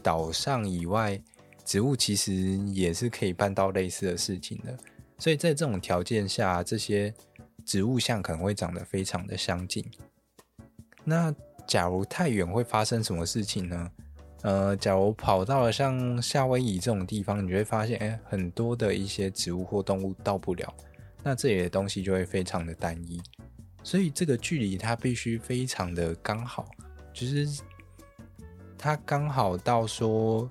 [0.03, 1.19] 岛上以外，
[1.65, 4.77] 植物其实也是可以办到类似的事情的。
[5.17, 7.15] 所以在这种条件下，这些
[7.65, 9.83] 植物相可能会长得非常的相近。
[11.03, 11.35] 那
[11.67, 13.91] 假如太远会发生什么事情呢？
[14.43, 20.75] 呃，假如跑到了像夏威夷这种地方，你就会发现，哎，很多的一些植物或动物到不了，
[21.23, 23.23] 那这里的东西就会非常的单一。
[23.83, 26.67] 所以这个距离它必须非常的刚好，
[27.13, 27.61] 就是
[28.77, 30.51] 它刚好到说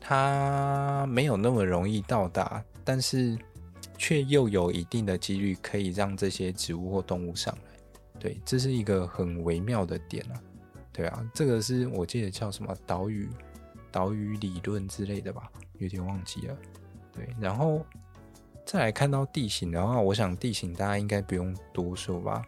[0.00, 3.38] 它没有那么容易到达，但是
[3.98, 7.69] 却又有一定的几率可以让这些植物或动物上来。
[8.20, 10.40] 对，这是一个很微妙的点啊。
[10.92, 13.28] 对啊，这个是我记得叫什么岛屿
[13.90, 16.56] 岛屿理论之类的吧，有点忘记了。
[17.12, 17.84] 对，然后
[18.66, 22.44] 再来看到地形的话，我想地形大家应该不用多说吧。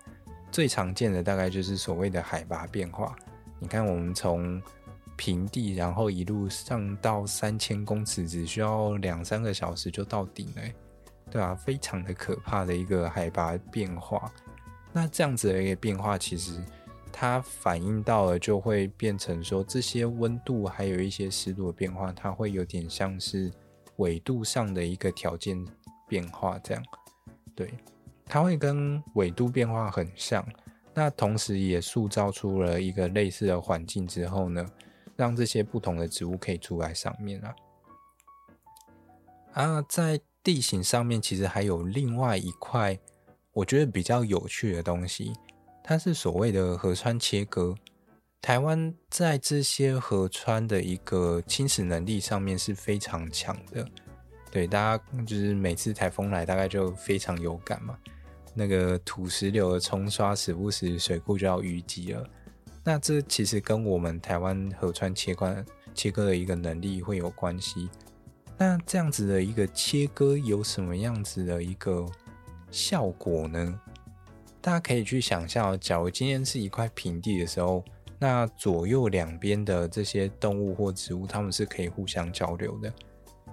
[0.51, 3.17] 最常见的大概就是所谓的海拔变化。
[3.59, 4.61] 你看，我们从
[5.17, 10.63] 平地，然后一路上到三千公尺，只需要两三个小时就到顶了，
[11.31, 14.31] 对啊，非常的可怕的一个海拔变化。
[14.95, 16.63] 那这样子的一个变化，其实
[17.11, 23.51] 它反映到了，就会变成说，这些温度还有一些湿度的变化，它会有点像是
[23.97, 25.65] 纬度上的一个条件
[26.07, 26.85] 变化这样。
[27.55, 27.73] 对，
[28.27, 30.47] 它会跟纬度变化很像。
[30.93, 34.67] 那同时也塑造出了一个类似的环境之后呢，
[35.17, 37.55] 让这些不同的植物可以出来上面啊。
[39.55, 42.99] 啊，在地形上面，其实还有另外一块。
[43.55, 45.33] 我觉得比较有趣的东西，
[45.85, 47.75] 它是所谓的河川切割。
[48.41, 53.87] 台湾在这些河川的一个侵蚀能力上面是非常强的。
[54.51, 57.97] 对，大家就是每次台风来，大概就非常有感嘛。
[58.55, 62.27] 那个土石流的冲刷，时不时水库就要淤积了。
[62.83, 67.89] 那这其实跟我们台湾河川切割切割的一个能力会有关系。
[68.57, 72.07] 那这样子的一个切割有什么样子的一个？
[72.73, 73.81] 效果呢？
[74.61, 77.85] 大家可以去想象，假如今天是一块平地的时候，
[78.19, 82.93] 那左右两边的这些动物或植物，它们是可以互相交流的。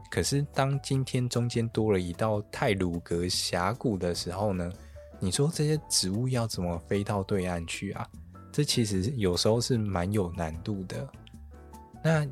[0.10, 4.72] 可是当今天中间多了一道泰鲁阁峡谷的时候呢？
[5.20, 8.08] 你说这些植物要怎么飞到对岸去啊？
[8.52, 11.08] 这其实有时候是蛮有难度的。
[12.04, 12.26] 那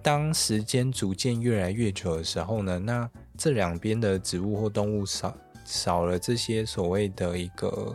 [0.00, 2.78] 当时间逐渐越来越久的时候呢？
[2.78, 5.36] 那这两边的植物或动物少。
[5.70, 7.94] 少了这些所谓的一个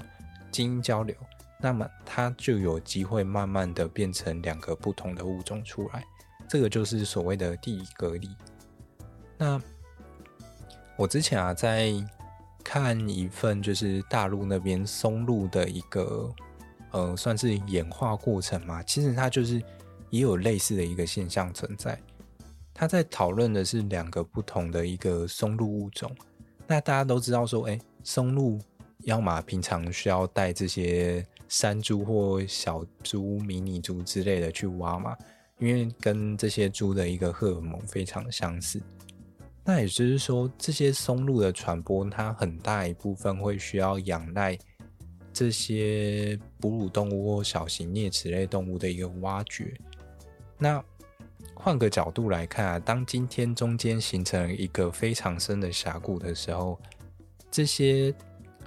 [0.50, 1.14] 基因交流，
[1.60, 6.06] 那么它就有机会慢慢的变成两个不同的物种出来，
[6.48, 8.30] 这个就是所谓的地理隔离。
[9.38, 9.62] 那
[10.96, 11.92] 我之前啊在
[12.64, 16.34] 看一份就是大陆那边松露的一个
[16.92, 19.62] 呃算是演化过程嘛，其实它就是
[20.10, 22.00] 也有类似的一个现象存在。
[22.74, 26.10] 他在讨论的是两个不同的一个松露物种。
[26.68, 28.60] 那大家都知道说，哎，松露
[29.00, 35.16] 要么平常需要带这些山猪或小猪、迷你猪之类的去挖嘛，
[35.60, 38.82] 因为跟这些猪的一个荷尔蒙非常相似。
[39.64, 44.58] 那也就是说，这些松露的传播，它很大一部分会需要仰赖
[45.34, 49.74] 这些哺乳动物或小型啮齿类动物的一个挖掘。
[50.58, 50.84] 那
[51.56, 56.80] 换个角度来看啊，当今天中间形成一个非常深的峡谷的时候，
[57.50, 58.14] 这些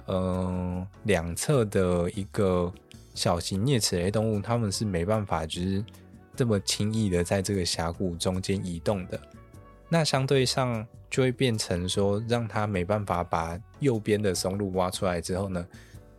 [0.07, 2.71] 嗯两侧的一个
[3.13, 5.85] 小型啮齿类动物，它们是没办法就是
[6.35, 9.19] 这么轻易的在这个峡谷中间移动的。
[9.87, 15.65] 那相对上就会变成说，让它没办法把右边的松露挖出来之后呢，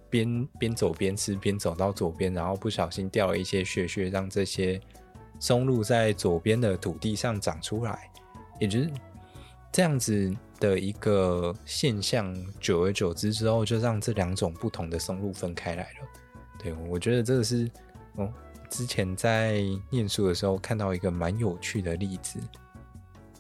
[0.09, 4.81] 边边走边吃，边走到左边，然后不小心掉了一些屑屑，让这些
[5.41, 8.09] 松露在左边的土地上长出来，
[8.61, 8.89] 也就是
[9.73, 12.33] 这样子的一个现象。
[12.61, 16.09] 久而久之之后，就让这两种不同的松露分开来了。
[16.63, 17.69] 对，我觉得这个是
[18.15, 18.33] 哦，
[18.69, 22.39] 之前在念书的时候看到一个蛮有趣的例子。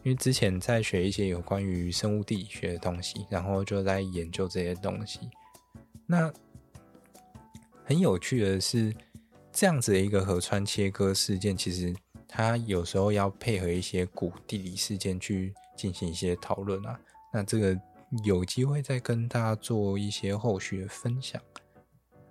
[0.02, 5.20] 因为之前在学一些有关于生物地理学的东西，然后就在研究这些东西。
[6.06, 6.32] 那
[7.84, 8.90] 很有趣的是，
[9.60, 11.94] 这样子的一个河川切割事件，其实
[12.26, 16.98] 它有时候要配合一些古地理事件去进行一些讨论啊。
[17.30, 17.78] 那这个
[18.24, 21.38] 有机会再跟大家做一些后续的分享。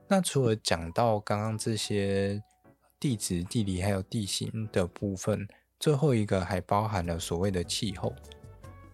[0.07, 2.41] 那除了讲到刚刚这些
[2.99, 5.47] 地质、地理还有地形的部分。
[5.79, 8.11] 最后一个还包含了所谓的气候。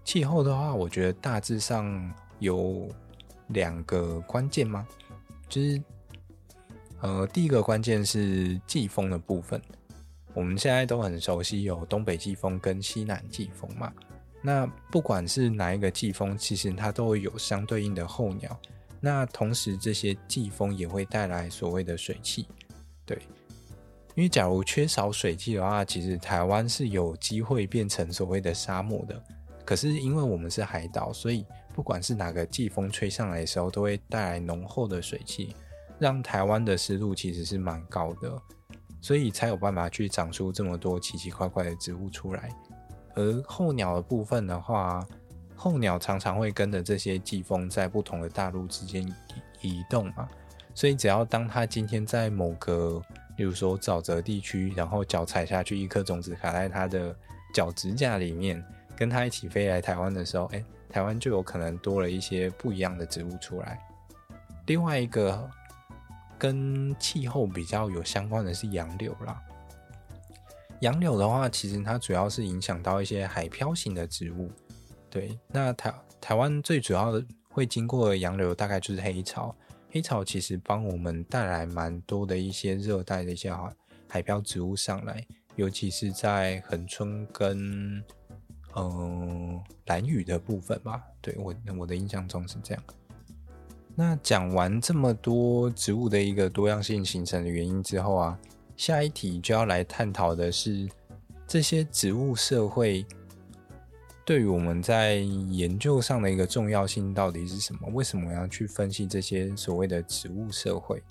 [0.03, 2.89] 气候的话，我觉得大致上有
[3.47, 4.85] 两个关键吗？
[5.47, 5.81] 就是，
[7.05, 9.61] 呃，第一个关键是季风的部分。
[10.33, 13.93] 我们现在都很熟悉有东北季风跟西南季风嘛。
[14.41, 18.59] 那不管是哪一个季风，其实它都会有相对应的候鸟。
[18.99, 22.47] 那同时，这些季风也会带来所谓的水汽，
[23.05, 23.19] 对。
[24.15, 29.23] 因为假如缺少水汽的话，其实台湾是有机会变成所谓的沙漠的。
[29.63, 35.55] 可是因为我们是海岛，所以不管是哪个季风吹上来的时候，都会带来浓厚的水汽，
[35.99, 38.41] 让台湾的湿度其实是蛮高的，
[39.01, 42.49] 所以才有办法去长出这么多奇奇怪怪的植物出来。
[43.15, 45.05] 而候鸟的部分的话，
[45.55, 49.07] 候鸟常常会跟着这些季风在不同的大陆之间
[49.61, 50.27] 移动嘛，
[50.73, 53.01] 所以只要当它今天在某个
[53.37, 57.15] 例如说沼泽地区，然后脚踩下去，一颗种子卡在它的
[57.53, 58.61] 脚趾甲里面，
[58.97, 63.79] 跟它一起飞来台湾的时候，哎，台湾就有可能多了一些不一样的植物出来。
[64.65, 65.49] 另外一个
[66.45, 69.41] 跟气候比较有相关的是杨柳啦。
[70.81, 74.51] 杨柳的话，其实它主要是影响到一些海漂型的植物。
[75.09, 75.91] 对，那台
[76.21, 79.55] 台湾最主要的会经过的洋流，大概就是黑潮。
[79.89, 83.51] 黑潮其实帮我们带来蛮多的一些热带的一些
[84.07, 85.25] 海漂植物上来，
[85.55, 88.03] 尤其是在恒春跟
[88.75, 91.01] 嗯兰屿的部分吧。
[91.21, 92.83] 对，我我的印象中是这样。
[93.95, 98.37] 那讲完这么多植物的一个多样性形成的原因之后啊，
[98.75, 100.89] 下一题就要来探讨的是
[101.47, 103.05] 这些植物社会。
[104.25, 107.87] 对于我们在研究上的一个重要性到底是什么？
[107.93, 111.01] 为什么要去分析这些所谓的植物社会？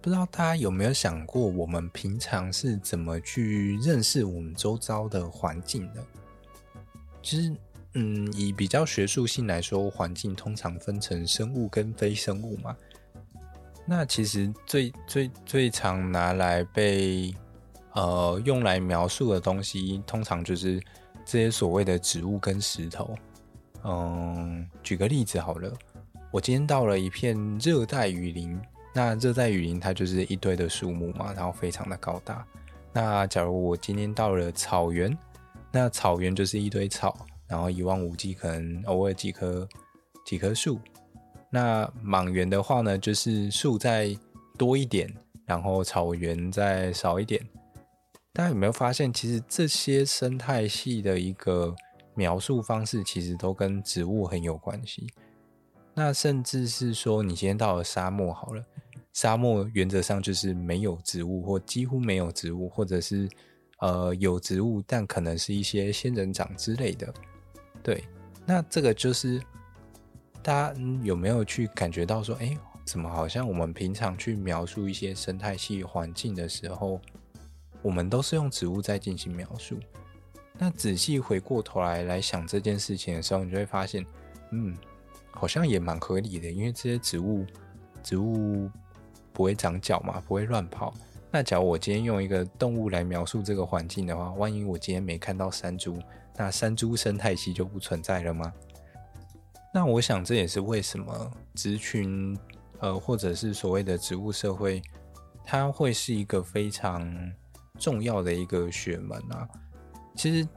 [0.00, 6.02] 不知道大家有没有想过，我们平常是怎么去认识我们周遭的环境的？
[7.20, 7.54] 其实，
[7.94, 12.76] 嗯，以比较学术性来说，环境通常分成生物跟非生物嘛。
[13.86, 17.34] 那其实最最最常拿来被
[17.94, 20.80] 呃，用来描述的东西，通常就是
[21.24, 23.16] 这些所谓的植物跟石头。
[23.82, 25.72] 嗯，举个例子好了，
[26.30, 28.56] 我今天到了一片热带雨林，
[28.94, 32.46] 那热带雨林它就是一堆的树木嘛，然后非常的高大。
[32.92, 35.16] 那假如我今天到了草原，
[35.72, 39.68] 那草原就是一堆草，然后一望无际，可能偶尔几棵
[40.24, 40.78] 几棵树。
[41.50, 44.16] 那莽原的话呢，就是树再
[44.56, 45.12] 多一点，
[45.44, 47.44] 然后草原再少一点。
[48.32, 51.74] 大家有没有发现，其实这些生态系的一个
[52.14, 55.08] 描述方式，其实都跟植物很有关系。
[55.92, 58.64] 那甚至是说，你今天到了沙漠好了，
[59.12, 63.28] 沙漠原则上就是没有植物，或几乎没有植物，或者是
[63.80, 67.12] 呃有植物，但可能是一些仙人掌之类的。
[67.82, 68.04] 对，
[68.46, 69.40] 那这个就是
[70.42, 77.00] 大家有没有去感觉到说，哎，怎么好像我们平常去描述一些生态系环境的时候，
[77.82, 79.78] 我们都是用植物在进行描述。
[80.58, 84.04] 那仔细回过头来来想这件事情的时候，你就会发现，
[84.50, 84.76] 嗯，
[85.30, 86.50] 好像也蛮合理的。
[86.50, 87.46] 因为这些植物，
[88.02, 88.70] 植物
[89.32, 90.92] 不会长脚嘛，不会乱跑。
[91.30, 95.98] 那假如我今天用一个动物来描述这个环境的话，万一我今天没看到山猪，
[96.40, 98.50] 那山猪生态系就不存在了吗？
[99.74, 102.34] 那我想这也是为什么植群，
[102.78, 104.80] 呃，或者是所谓的植物社会，
[105.44, 107.06] 它会是一个非常
[107.78, 109.46] 重要的一个学门啊。
[110.16, 110.48] 其实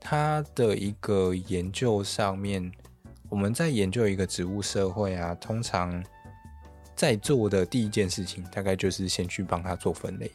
[0.00, 2.68] 它的一个研究上面，
[3.28, 6.04] 我们在研究一个植物社会啊，通常。
[6.96, 10.30] 在做的第一件事情，大概就是先去帮它做分类，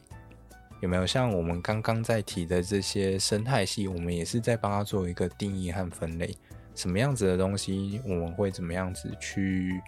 [0.80, 1.06] 有没有？
[1.06, 6.36] 像我们刚刚在提的这些生态系，我们也是在帮他做一个定义和分类，
[6.74, 9.80] 什么样子的东西，我们会怎么样子去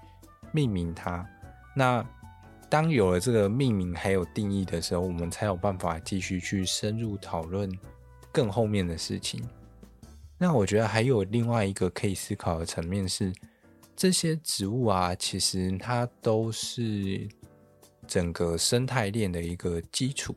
[0.53, 1.26] 命名它？
[1.74, 2.05] 那
[2.68, 7.70] 当有了这个命名还有定义的时候，我们才有办法继续去深入讨论
[8.32, 9.43] 更后面的事情。
[10.39, 13.32] 那我觉得还有另外一个可以思考的层面是。
[14.01, 17.28] 这些植物啊，其实它都是
[18.07, 20.32] 整个生态链的一个基础。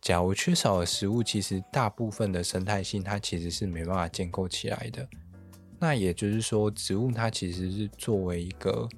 [0.00, 5.06] 假如缺少了食物，其实大部分的生态系它其实是没办法建构起来的。
[5.78, 8.88] 那也就是说，植物它其实是作为一个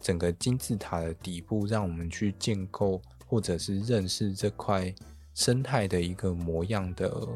[0.00, 4.92] 整个金字塔的底部，让我们去建构或者是认识这块
[5.34, 7.28] 生态的一个模样的，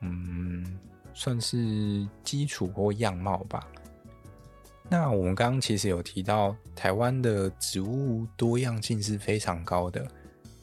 [0.00, 0.78] 嗯，
[1.12, 3.66] 算是基础或样貌吧。
[4.88, 10.04] 那我们刚刚其实有提到，台湾的植物多样性是非常高的，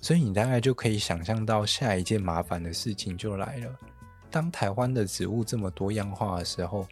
[0.07, 3.77] 所以你大概就可以想象到下一件麻烦的事情就来了。
[4.31, 6.87] 当台湾的植物这么多样化的时候，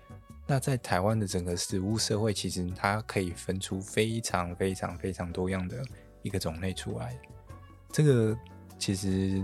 [0.45, 5.81] 那在台湾的整个植物社会，其实它可以分出非常非常非常多样的
[6.23, 7.17] 一个种类出来。
[7.89, 8.37] 这个
[8.77, 9.41] 其实，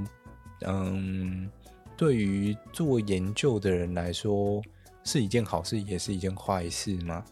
[0.66, 1.50] 嗯，
[1.96, 4.62] 对于做研究的人来说，
[5.06, 7.24] 是一件好事，也是一件坏事吗？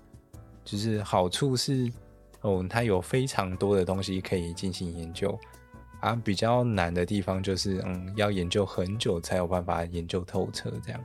[0.63, 1.91] 就是好处是，
[2.39, 5.37] 哦，它有非常多的东西可以进行研究，
[5.99, 11.03] 啊，比较难的地方就是，嗯，要研究很久才有办法研究透彻这样。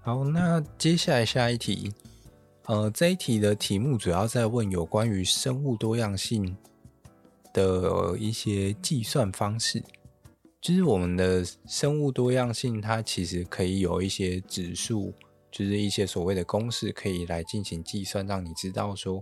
[0.00, 1.92] 好，那接下来下一题，
[2.66, 6.56] 呃，这一题的题目主要在问有关于生物多样性
[7.52, 9.82] 的一些计算方式，
[10.60, 15.12] 就是我们的生物多样性，它其实可以有一些指数。
[15.52, 19.20] 就是一些所谓的公式可以来进行计算，让你知道说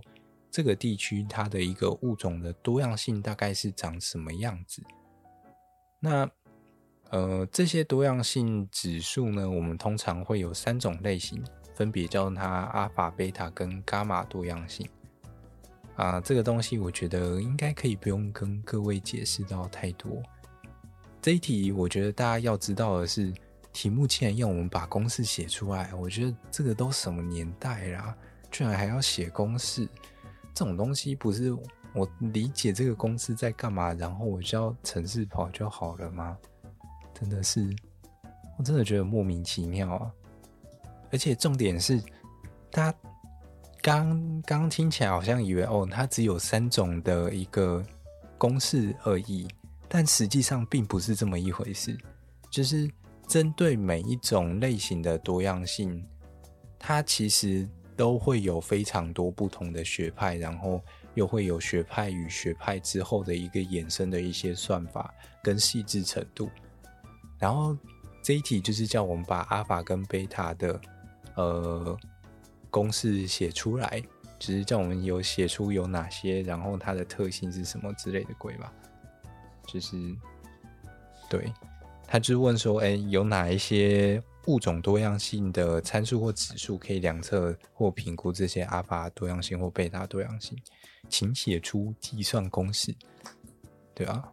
[0.51, 4.83] 这个地区它的一个物种的多样性大概是长什么样子。
[5.99, 6.29] 那
[7.09, 11.43] 呃，这些多样性指数呢，我们通常会有三种类型，
[11.75, 14.87] 分别叫它阿法、贝塔跟伽马多样性。
[15.95, 20.21] 啊，这个东西我觉得应该可以不用跟各位解释到太多。
[21.21, 23.33] 这一题我觉得大家要知道的是。
[23.71, 28.17] 题目竟然要我们把公式写出来，我觉得这个都什么年代啦，
[28.49, 29.87] 居然还要写公式？
[30.53, 31.51] 这种东西不是
[31.93, 36.37] 我理解这个公司在干嘛，然后我就要城市跑就好了吗？
[37.13, 37.73] 真的是，
[38.57, 40.11] 我真的觉得莫名其妙啊！
[41.11, 42.01] 而且重点是，
[42.71, 42.93] 他
[43.81, 47.83] 刚刚听起来好像以为哦，它只有三种的一个
[48.37, 49.47] 公式而已，
[49.87, 51.97] 但实际上并不是这么一回事，
[52.49, 52.89] 就是。
[53.29, 56.03] 针对每一种类型的多样性，
[56.79, 57.69] 它其实
[57.99, 60.81] 都会有非常多不同的学派，然后
[61.15, 66.49] 又会有学派与学派之后的一个衍生的一些算法跟细致程度。
[67.37, 67.77] 然后
[68.23, 70.79] 这一题就是叫我们把阿法跟贝塔的
[71.35, 71.97] 呃
[72.69, 74.01] 公式写出来，
[74.39, 78.71] 只、是叫我们有写出有哪些，然后它的特性是什么之类的鬼吧，
[79.67, 79.97] 就是
[81.29, 81.51] 对。
[82.07, 90.57] 他就问说：“哎，有哪一些物种多样性的参数或指数可以量测或评估这些阿法多样性或贝塔多样性？
[91.07, 92.95] 请写出计算公式。”
[93.93, 94.27] 对啊，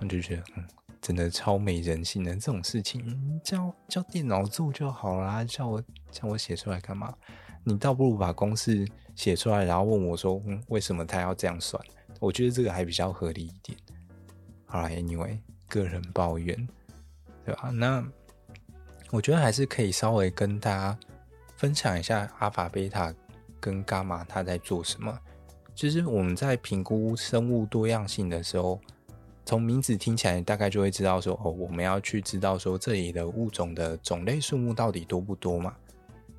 [0.00, 0.68] 我就觉得，嗯，
[1.00, 5.80] 真的超没人性的这种事情，叫叫电脑做就好啦，叫我
[6.10, 7.14] 叫我写出来干嘛？
[7.62, 8.84] 你倒不如把公式
[9.14, 11.80] 写出来，然后问我说：“嗯，为什么他要这样算？”
[12.18, 13.78] 我觉得这个还比较合理一点。
[14.66, 15.38] 好啦，Anyway，
[15.68, 16.68] 个人抱怨。
[17.46, 17.68] 对吧？
[17.68, 18.02] 那
[19.14, 20.98] 我觉得还是可以稍微跟大家
[21.56, 23.14] 分享一下阿法、贝塔
[23.60, 25.16] 跟伽马它在做什么。
[25.72, 28.80] 就是我们在评估生物多样性的时候，
[29.46, 35.76] 从名字听起来大概就会知道说，哦，我们要去知道说这里的物种的种类数目到底多不多嘛？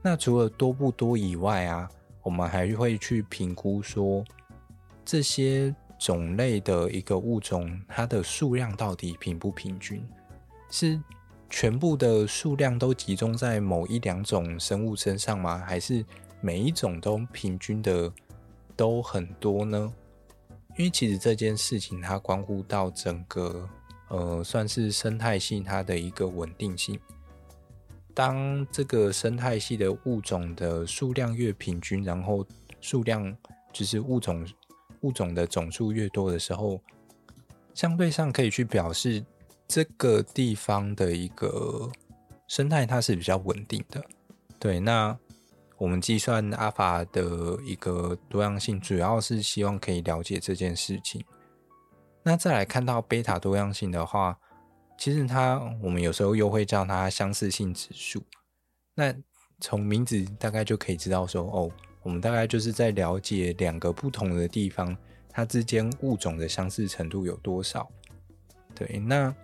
[0.02, 1.88] 那除了多不多以外啊，
[2.24, 4.22] 我们还会去评估说
[5.06, 10.06] 这些种类的一个物种它的数量到底平不平均。
[10.70, 11.00] 是
[11.50, 15.58] 全部的数量都集中在某一两种生物身上吗？
[15.60, 16.04] 还是
[16.42, 18.12] 每一种都平均的
[18.76, 19.94] 都很多呢？
[20.78, 23.70] 因为其实这件事情它关乎到整个
[24.10, 27.00] 呃，算是生态系它的一个稳定性。
[28.14, 32.46] 当这个生态系的物种的数量越平均，然后
[32.82, 33.36] 数量
[33.72, 34.46] 就是物种
[35.02, 36.82] 物种的总数越多的时候，
[37.74, 39.24] 相对上可以去表示
[39.68, 41.92] 这个地方的一个
[42.48, 44.04] 生态它是比较稳定的。
[44.60, 45.18] 对，那。
[45.78, 51.22] 我们计算阿法的一个多样性，主要是希望可以了解这件事情。
[52.24, 54.40] 那再来看到贝塔多样性的话，
[54.98, 58.24] 其实它我们有时候又会叫它相似性指数。
[58.94, 59.14] 那
[59.60, 61.70] 从名字大概就可以知道说，哦，
[62.04, 64.96] 我们大概就是在了解两个不同的地方，
[65.30, 67.86] 它之间物种的相似程度有多少。
[68.74, 69.36] 对，那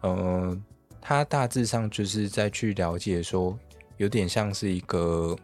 [0.00, 0.58] 呃，
[1.00, 3.58] 它大致上就是在去了解说。
[3.98, 5.34] 有点像是一个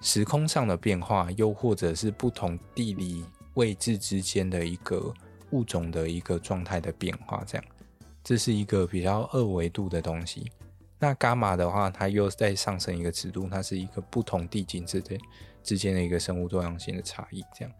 [0.00, 5.12] 时空上的变化，又或者是不同地理位置之间的一个
[5.50, 7.64] 物种的一个状态的变化，这样，
[8.22, 10.52] 这是一个比较二维度的东西。
[11.00, 15.20] 那伽马的话，它又再上升一个尺度，它是一个不同地景之间
[15.64, 17.74] 之间的一个生物多样性的差异，这样。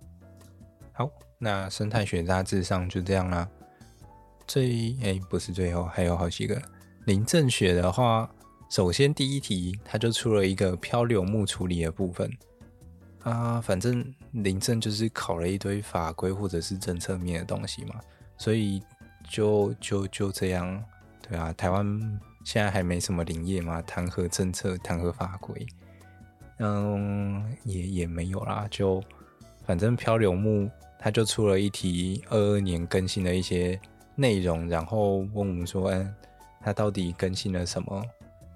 [0.95, 1.09] 好，
[1.39, 3.49] 那生态学大致上就这样啦。
[4.47, 6.61] 最哎，不是最后，还有好几个。
[7.05, 8.30] 林正雪的话。
[8.68, 12.28] 首先，第一题它就出了一个漂流木处理的部分
[13.22, 17.94] 啊，反正林正就是考了一堆法规或者是政策面的东西嘛，
[18.36, 18.82] 所以
[19.30, 20.82] 就就就这样，
[21.22, 21.86] 对啊，台湾
[22.44, 25.64] 现在还没什么林业嘛，谈何政策，谈何法规，
[26.59, 29.01] 嗯，也也没有啦，就
[29.64, 30.68] 反正漂流木
[30.99, 33.80] 它就出了一题二二年更新的一些
[34.16, 36.14] 内容，然后问我们说，嗯，
[36.60, 38.02] 它到底更新了什么？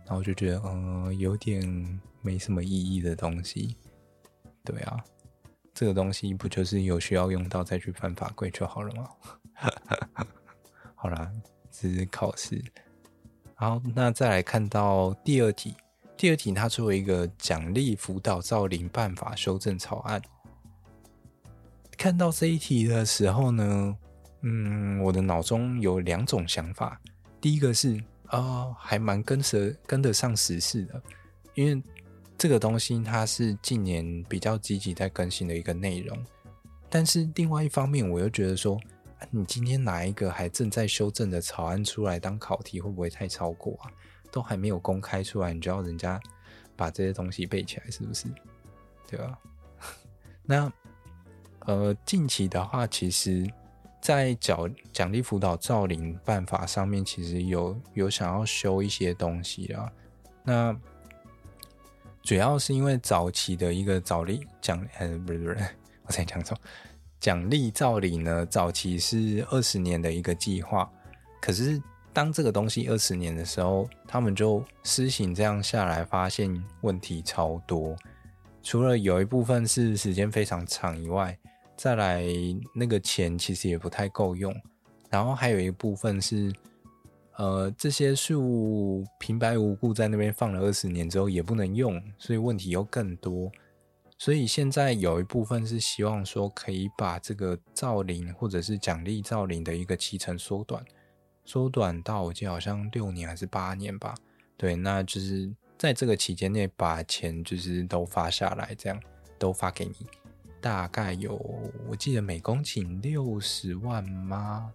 [0.07, 3.77] 然后就觉得，嗯，有点没什么意义的东西，
[4.65, 5.05] 对啊，
[5.73, 9.09] 这个东西不就是有需要用到再去翻法规就好了吗？
[10.97, 11.31] 好啦，
[11.71, 12.63] 这是考试。
[13.55, 15.75] 好，那再来看到第二题，
[16.17, 20.21] 第二题它作为一个奖励辅导造林办法修正草案，
[21.97, 23.97] 看到这一题的时候呢，
[24.43, 27.01] 嗯，我的脑中有两种想法，
[27.41, 28.03] 第一个是。
[28.33, 31.03] 啊、还蛮跟得跟得上时事的，
[31.55, 31.83] 因为
[32.39, 36.17] 这个东西它是近年比较积极在更新的一个内容。
[36.89, 38.81] 但是另外一方面，我又觉得说，
[39.33, 43.91] 你今天拿一个还正在修正的草案出来当考题，会不会太超过啊？
[44.31, 46.21] 都还没有公开出来，你就要人家
[46.77, 48.29] 把这些东西背起来，是不是？
[49.09, 49.37] 对吧？
[50.47, 50.73] 那
[51.67, 53.53] 呃，近期的话，其实。
[54.11, 59.89] 在奖奖励辅导造林办法上面，其实有有想要修一些东西啦。
[60.43, 60.77] 那
[62.21, 65.65] 主要是因为早期的一个早励奖，呃，不是不是，
[66.07, 66.59] 我才讲错，
[67.21, 70.91] 奖励造林呢，早期是二十年的一个计划。
[71.41, 71.81] 可是
[72.13, 77.95] 当这个东西二十年的时候，他们就施行这样下来，发现问题超多。
[78.61, 81.39] 除了有一部分是时间非常长以外，
[81.83, 82.23] 再来，
[82.75, 84.55] 那个钱其实也不太够用，
[85.09, 86.53] 然后还有一部分是，
[87.39, 93.51] 呃，这些树平白无故在那边放了二十年之后也不能用，所以问题又更多。
[94.19, 100.85] 所以现在有一部分是希望说可以把这个造林或者是奖励造林的一个期程缩短，
[101.47, 104.15] 缩短到我记得好像六年还是八年吧？
[104.59, 109.01] 对，那就是在这个期间内把钱就是都发下来，这样
[109.39, 109.95] 都发给你。
[110.61, 111.37] 大概有，
[111.89, 114.71] 我记得每公顷六十万吗？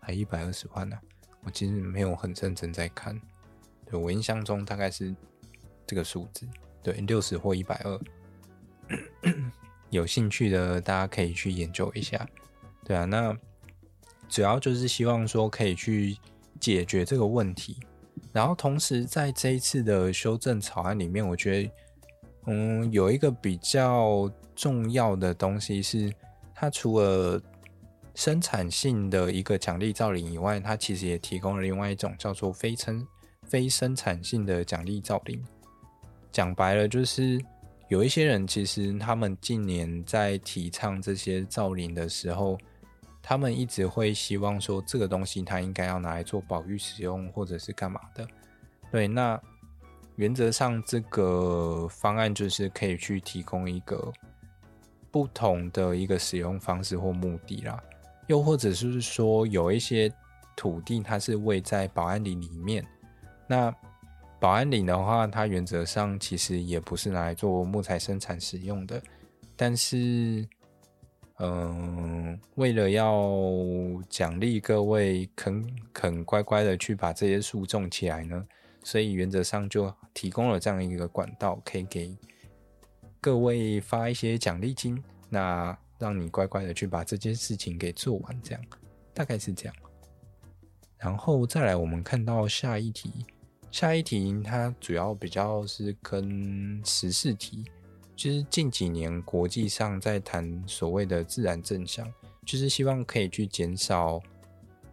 [0.00, 0.98] 还一百二十万呢、
[1.44, 3.20] 我其实没有很认真在看，
[3.86, 5.14] 对，我印象中大概是
[5.86, 6.46] 这个数字，
[6.82, 8.00] 对，六十或一百二。
[9.90, 12.26] 有兴趣的大家可以去研究一下，
[12.84, 13.36] 对啊，那
[14.28, 16.16] 主要就是希望说可以去
[16.58, 17.78] 解决这个问题，
[18.32, 21.70] 然后同时在这一次的修正草案里面，我觉得，
[22.48, 24.28] 嗯，有一个比较。
[24.58, 26.12] 重要的东西是，
[26.52, 27.40] 它除了
[28.16, 33.06] 生产性的一个奖励造林以外，它其实也提供了另外一种叫做非生
[33.44, 35.40] 非生产性的奖励造林。
[36.32, 37.40] 讲白了，就是
[37.88, 42.58] 有一些人其实他们近年在提倡这些造林的时候，
[43.22, 48.26] 他们一直会希望说这个东西它应该要拿来做保育使用，或者是干嘛的。
[48.90, 49.40] 对，那
[50.18, 54.12] 原则上这个方案就是可以去提供一个。
[55.10, 57.82] 不同的一个使用方式或目的啦，
[58.26, 60.12] 又或者是说有一些
[60.54, 62.86] 土地它是位在保安林里面，
[63.46, 63.74] 那
[64.38, 69.02] 保安林的话，它原则上其实也不是来做木材生产使用的，
[69.56, 70.46] 但是
[71.38, 73.32] 嗯，为了要
[74.10, 78.46] 奖励各位肯肯乖乖的去把这些树种起来呢，
[78.88, 82.16] 所以原则上就提供了这样一个管道，可以给
[83.20, 88.64] 各位发一些奖励金，那让你乖乖的去把这件事情给做完，这样
[89.12, 89.74] 大概是这样。
[90.96, 93.26] 然后再来，我们看到下一题，
[93.70, 97.66] 下一题它主要比较是跟时事题。
[98.16, 102.10] 就是近几年国际上在谈所谓的自然正向，
[102.46, 104.18] 就是希望可以去减少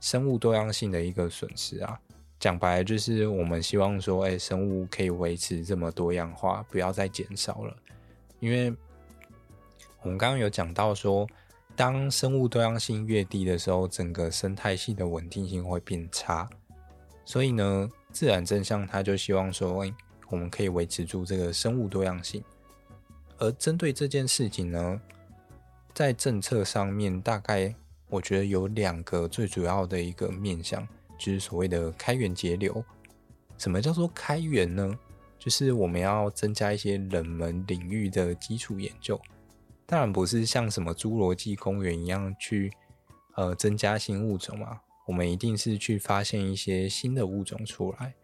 [0.02, 1.98] 生物多样性的一个损失啊。
[2.46, 7.76] 讲白了，就是我们希望说，哎，生物可以维持这么多样化，不要再减少了。
[8.40, 8.72] 因为
[10.04, 11.28] 我们刚刚有讲到说，
[11.76, 16.48] 当生物多样性越低的时候，整个生态系的稳定性会变差。
[17.26, 19.92] 所以呢，自然正向它就希望说，哎，
[20.30, 22.44] 我们可以维持住这个生物多样性。
[23.40, 25.02] 而针对这件事情呢，
[25.96, 27.74] 在政策上面，大概
[28.08, 30.88] 我觉得有两个最主要的一个面向，
[31.18, 32.84] 就是所谓的开源节流。
[33.58, 34.98] 什么叫做开源呢？
[35.38, 39.20] 就是我们要增加一些冷门领域的基础研究，
[39.86, 42.72] 当然不是像什么侏罗纪公园一样去
[43.36, 48.16] 呃增加新物种嘛，我们一定是去发现一些新的物种出来。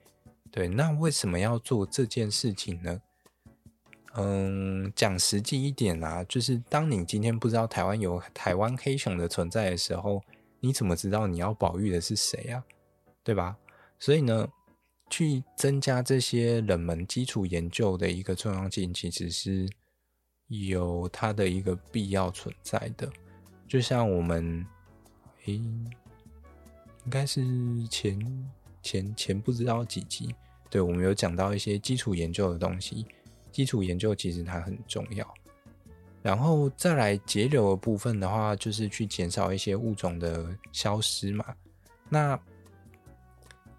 [0.49, 3.01] 对，那为什么要做这件事情呢？
[4.15, 10.21] 嗯，讲实际一点啊，就是当你今天不知道台湾有台湾黑熊的存在的时候，
[10.59, 12.63] 你怎么知道你要保育的是谁啊？
[13.23, 13.57] 对吧？
[13.99, 14.47] 所以呢，
[15.09, 19.69] 去增加这些冷门基础研究的一个重要性，其实是
[20.47, 23.07] 有它的一个必要存在的。
[23.67, 24.65] 就像我们，
[25.45, 27.41] 诶，应该是
[27.89, 28.51] 前
[28.81, 30.35] 前前不知道几集，
[30.69, 33.05] 对，我们有讲到一些基础研究的东西。
[33.51, 35.33] 基础研究其实它很重要，
[36.21, 41.45] 然后再来节流的部分的话，就是去减少一些物种的消失嘛。
[42.07, 42.39] 那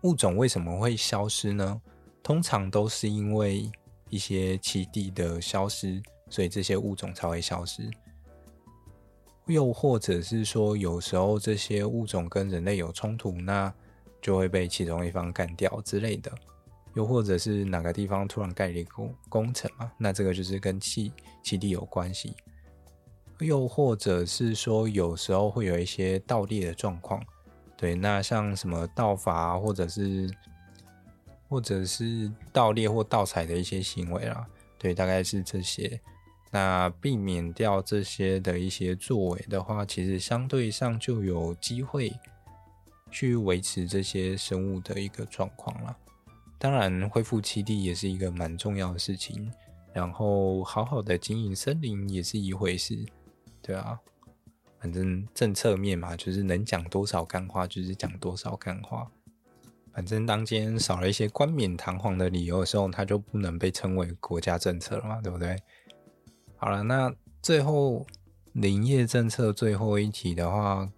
[0.03, 1.80] 物种为什么会消失呢？
[2.22, 3.70] 通常都是因为
[4.09, 7.88] 一些栖地的消失，所以这些物种才会消失。
[9.46, 13.72] 又或者是说，有时候这些物种跟人类有冲突，那
[14.20, 16.32] 就会被其中一方干掉之类的。
[16.94, 21.11] 又或者是哪个地方突然盖了一个工程嘛，那这个就是跟栖
[21.42, 22.34] 栖地有关系。
[23.40, 27.20] 又或者是说，有时候会有一些盗猎的状况，
[27.83, 30.30] 对，那像什么盗伐，或者是
[31.49, 34.47] 或者是盗猎或盗采的一些行为啦，
[34.78, 36.01] 对，大概是这些。
[36.53, 42.16] 那避免掉这些的一些作为的话，其实相对上就有机会
[43.11, 45.97] 去维持这些生物的一个状况了。
[46.61, 49.51] 当然，恢复栖地也是一个蛮重要的事情，
[49.93, 52.97] 然后好好的经营森林也是一回事，
[53.61, 53.99] 对啊，
[54.83, 59.09] 反正政策面嘛，就是能讲多少干话就是讲多少干话。
[59.93, 65.57] 反正当今少了一些冠冕堂皇的理由的时候，它就不能被称为国家政策了嘛，对不对？
[66.57, 68.05] 好了，那最后
[68.53, 70.91] 林业政策最后一题的话，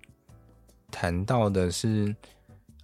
[0.90, 2.16] 谈到的是。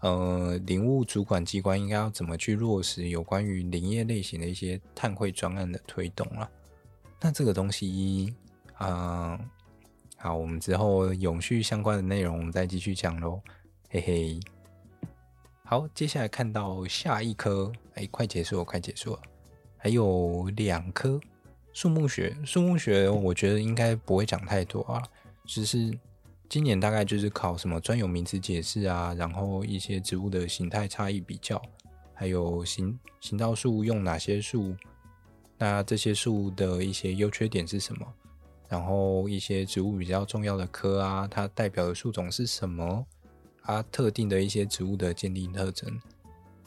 [0.02, 6.50] 呃，林务主管机关应该要怎么去落实有关于林业类型的一些碳汇专案的推动啊？
[7.20, 8.34] 那这个东西，
[8.78, 9.38] 啊、
[10.22, 13.40] 好，我们之后永续相关的内容，我们再继续讲喽，
[13.88, 14.40] 嘿嘿。
[15.64, 19.20] 好，接下来看到下一科，哎，快结束了，快结束了，
[19.78, 21.18] 还有两科
[21.72, 25.02] 树木学，树木学，我觉得应该不会讲太多啊，
[25.46, 25.98] 只是。
[26.50, 31.62] 今年大概就是考什么专有名词解释啊，然后一些植物的形态差异比较，
[32.12, 34.74] 还有行行道树用哪些树，
[35.56, 38.14] 那这些树的一些优缺点是什么？
[38.70, 43.04] 然后一些植物比较重要的科啊，它代表的树种是什么？
[43.62, 46.00] 啊特定的一些植物的鉴定特征，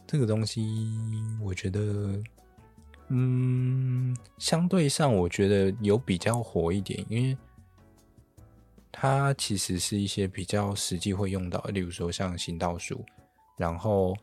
[0.06, 0.94] 这个东西
[1.42, 2.22] 我觉得，
[3.08, 7.36] 嗯，相对上我觉得有比较火一点，因为。
[8.96, 13.04] 它其实是一些比较实际会用到，例如说像行道树，
[13.58, 14.16] 然后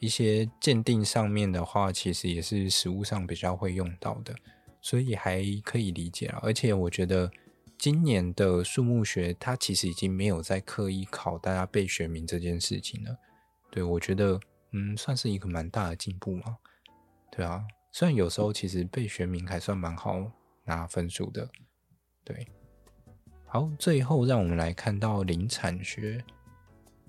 [0.00, 4.34] 一些鉴定上面的话，其实也是实务上比较会用到的，
[4.82, 6.38] 所以还可以理解了。
[6.42, 7.30] 而且我觉得
[7.78, 13.16] 今年的树木学，它其实已经没有在刻意考大家背学名这件事情了。
[13.70, 14.38] 对，我觉得，
[14.72, 16.58] 嗯，算是一个蛮大的进步嘛。
[17.30, 20.30] 对啊，虽然有时候其实背学名还算蛮好
[20.64, 21.48] 拿分数的，
[22.22, 22.46] 对。
[23.46, 26.24] 好，最后让我们来看到林产学。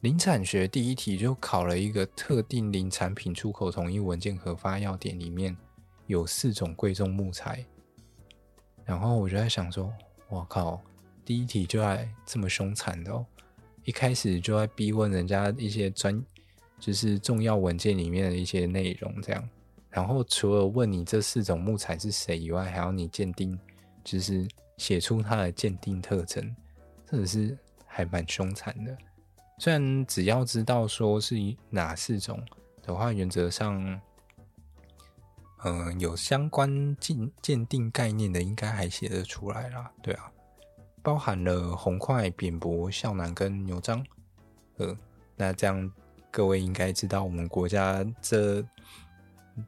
[0.02, 5.56] 林产学第一题就考了一个特定林产品出口同一文件核发要点，里面
[6.08, 7.64] 有四种贵重木材。
[8.86, 9.94] 然后我就在想说，
[10.28, 10.82] 我靠，
[11.24, 13.26] 第一题就还这么凶残的哦，
[13.86, 16.22] 一开始就在逼问人家一些专，
[16.80, 19.50] 就是重要文件里面的一些内容这样。
[19.90, 23.58] 然后除了问你这四种木材是谁以外，还要你鉴定，
[24.04, 24.48] 就是
[24.78, 26.44] 写出它的鉴定特征，
[27.10, 28.98] 真的是还蛮凶残的。
[29.60, 31.36] 虽然只要知道说是
[31.70, 32.44] 哪四种
[32.82, 34.02] 的话，原则上，
[35.64, 39.92] 嗯、呃，有相关鉴鉴定概念的，应该还写得出来啦。
[40.02, 40.32] 对啊，
[41.02, 44.06] 包含了红块、扁柏、肖楠跟牛樟。
[44.78, 44.98] 呃，
[45.36, 45.92] 那这样
[46.32, 48.64] 各位应该知道我们国家这。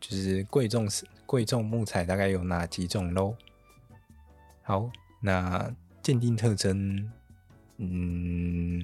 [0.02, 3.36] 就是贵重是贵重木材大概有哪几种喽？
[4.64, 4.90] 好，
[5.22, 5.72] 那
[6.02, 7.08] 鉴定特征，
[7.78, 8.84] 嗯，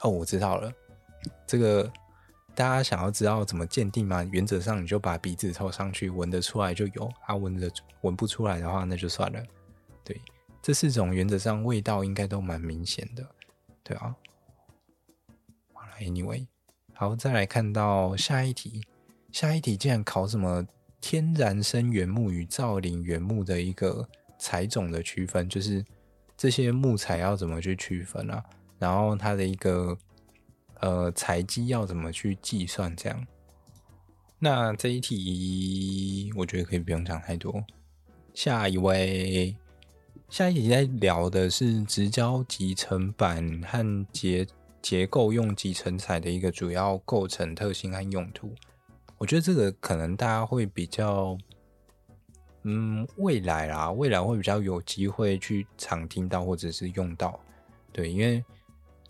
[0.00, 0.70] 哦，我知道了。
[1.46, 1.90] 这个
[2.54, 4.22] 大家想要知道怎么鉴定吗？
[4.30, 7.70] 原则上你就把鼻子凑上去，闻得出来就有；啊，闻得
[8.02, 9.42] 闻不出来的话，那就算了。
[10.04, 10.20] 对，
[10.62, 13.26] 这四种原则上味道应该都蛮明显的，
[13.82, 14.14] 对啊。
[15.72, 16.46] 好了，Anyway，
[16.92, 18.86] 好，再来看到下一题。
[19.32, 20.64] 下一题竟然考什么
[21.00, 25.84] 天然生原木与造林原木的一个材种的区分，就是
[26.36, 28.44] 这些木材要怎么去区分啊？
[28.78, 29.98] 然后它的一个
[30.80, 32.94] 呃材积要怎么去计算？
[32.96, 33.26] 这样，
[34.38, 37.64] 那这一题我觉得可以不用讲太多。
[38.34, 39.56] 下一位，
[40.28, 44.46] 下一题在聊的是直交集成板和结
[44.82, 48.52] 结构用集成材的一个主要构成特性和用途。
[49.16, 51.38] 我觉得这个可能大家会比较，
[52.64, 57.38] 嗯，未来啦，未来会比较有机会去常听到或者是用到，
[57.92, 58.44] 对，因为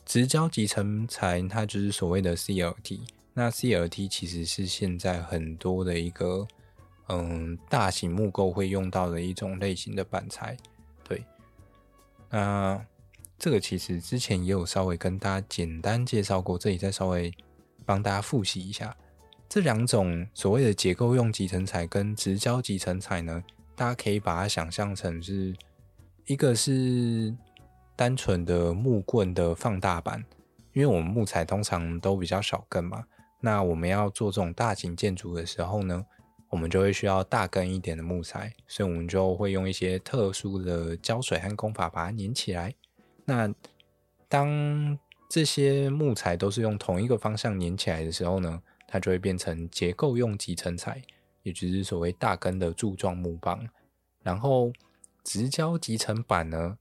[0.04, 3.00] 直胶集成材它就是所谓的 CLT，
[3.32, 6.46] 那 CLT 其实是现在很多的一个，
[7.08, 10.56] 嗯，大型木构会用到的一种类型的板材，
[11.02, 11.24] 对，
[12.30, 12.84] 那
[13.38, 17.32] 这个其实之前也有稍微跟大家简单介绍过，这里再稍微
[17.84, 18.96] 帮大家复习一下。
[19.48, 23.42] 这两种所谓的结构用集成材跟直胶集成材呢，
[23.74, 25.54] 大家可以把它想象成是
[26.26, 27.32] 一个是
[27.96, 30.24] 单纯的木棍的放大版，
[30.72, 33.04] 因为我们木材通常都比较小根嘛，
[33.40, 36.04] 那我们要做这种大型建筑的时候呢，
[36.50, 42.74] 我们就会需要大根一点的木材，所以我们就会用一些特殊的胶水和工法把它粘起来。
[43.24, 43.52] 那
[44.28, 44.98] 当
[45.30, 51.02] 这些木材都是用同一个方向粘起来的时候呢，它就会变成结构用集成材，
[51.42, 53.68] 也就是所谓大根的柱状木棒。
[54.22, 54.72] 然后
[55.22, 56.78] 直胶集成板呢，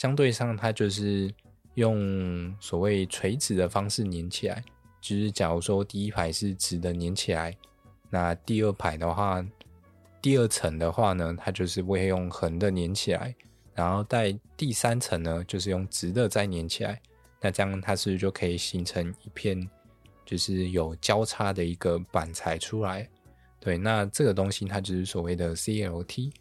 [0.00, 1.30] 相对上它就是
[1.74, 4.64] 用所谓垂直的方式粘起来。
[4.98, 7.54] 就是假如说第一排是直的粘起来，
[8.08, 9.44] 那第二排的话，
[10.22, 13.34] 第二层的话呢，它就是会用横的粘起来。
[13.74, 16.98] 然后在第三层呢，就是用直的再粘起来。
[17.38, 19.68] 那这样它是就可以形成一片？
[20.24, 23.06] 就是有交叉的一个板材出来，
[23.58, 26.32] 对，那这个东西它就是所谓的 CLT。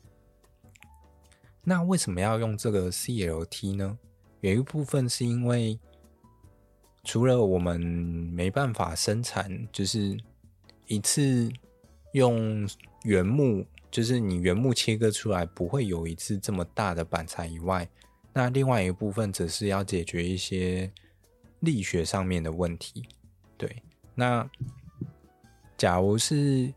[1.63, 3.97] 那为什么要用这个 CLT 呢？
[4.41, 5.79] 有一部分是因为
[7.03, 10.17] 除了我们没办法生产，就是
[10.87, 11.51] 一次
[12.13, 12.67] 用
[13.03, 17.87] 原木，就是你原木切割出来不会有一次这么大的板材以外，
[18.33, 20.91] 那另外一部分则是要解决一些
[21.59, 23.07] 力学上面的问题。
[23.57, 23.83] 对，
[24.15, 24.49] 那
[25.77, 26.73] 假如是，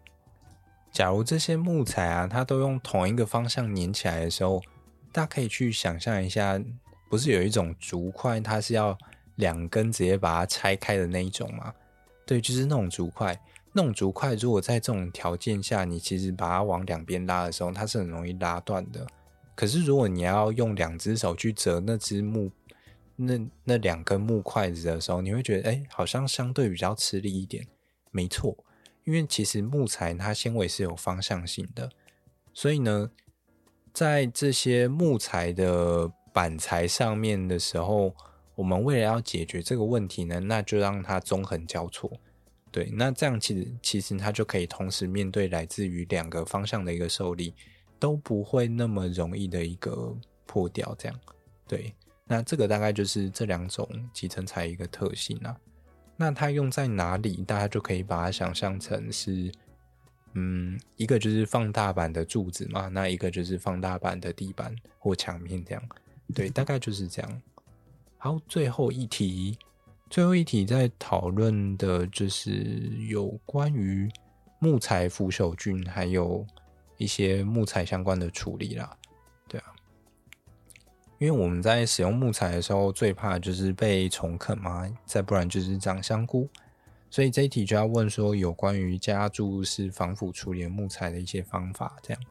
[0.91, 4.63] 假如这些木材啊，它都用同一个方向粘起来的时候，
[5.13, 6.61] 大家可以去想象一下，
[7.11, 8.97] 不是有一种竹筷，它是要
[9.37, 11.73] 两根直接把它拆开的那一种吗？
[12.25, 13.39] 对，就是那种竹筷。
[13.75, 19.07] 那种竹筷，如果在这种条件下，你其实把它往两边拉的时候，它是很容易拉断的。
[19.55, 22.51] 可是如果你要用两只手去折那只木，
[23.17, 27.67] 那那两根木筷子的时候，你会觉得，哎，好像相对比较吃力一点。
[28.11, 28.57] 没错，
[29.05, 31.91] 因为其实木材它纤维是有方向性的，
[32.53, 33.11] 所以呢，
[33.93, 38.15] 在这些木材的板材上面的时候，
[38.55, 42.11] 我们为了要解决这个问题呢，那就让它纵横交错。
[42.71, 47.55] 对，那这样其实其实它就可以同时面对来自于两个方向的一个受力，
[47.99, 50.17] 都不会那么容易的一个
[50.47, 50.95] 破掉。
[50.99, 51.21] 这样，
[51.69, 51.95] 对。
[52.25, 55.55] 那这个大概就是这两种集成材一个特性啊。
[56.17, 57.45] 那它用在哪里？
[57.45, 59.53] 大家就可以把它想象成是，
[60.35, 65.83] 嗯，一个就是放大版的柱子嘛，那一个就是放大版的地板或墙面这样。
[66.35, 67.43] 对，大概就是这样。
[68.17, 69.59] 好，最后一题，
[70.09, 74.11] 最后一题在讨论的就是有关于
[74.59, 76.47] 木材腐朽菌，还有
[76.97, 78.97] 一些木材相关的处理啦。
[79.49, 79.67] 对啊
[81.19, 86.49] 因为我们在使用木材的时候，最怕就是被虫啃嘛，再不然就是长香菇。
[87.13, 91.95] 所以这一题就要问说，有关于家家注入式防腐处理木材的一些方法。
[92.03, 92.23] 这样，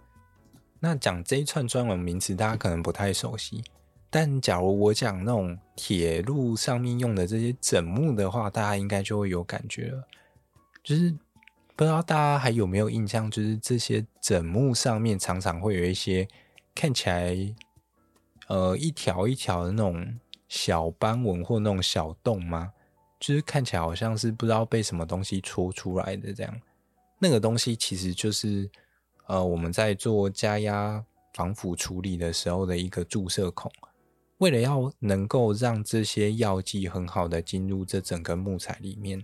[0.80, 3.64] 那讲这一串专有名词，大家可能不太熟悉。
[4.10, 10.04] 但假如我讲那种铁路上面用的这些枕木的话，大家应该就会有感觉了。
[10.84, 11.12] 就是
[11.76, 16.28] 不知道大家还有没有印象，就是这些枕木上面常常会有一些
[16.74, 17.38] 看起来。
[18.48, 20.20] 呃，一条一条的那种
[20.50, 22.74] 小斑纹或那种小洞吗？
[23.22, 26.62] 就是看起来好像是不知道被什么东西戳出来的这样。
[27.20, 28.70] 那个东西其实就是
[29.28, 31.02] 呃，我们在做加压
[31.36, 33.72] 防腐处理的时候的一个注射孔。
[34.40, 39.24] 为了要能够让这些药剂很好的进入这整个木材里面，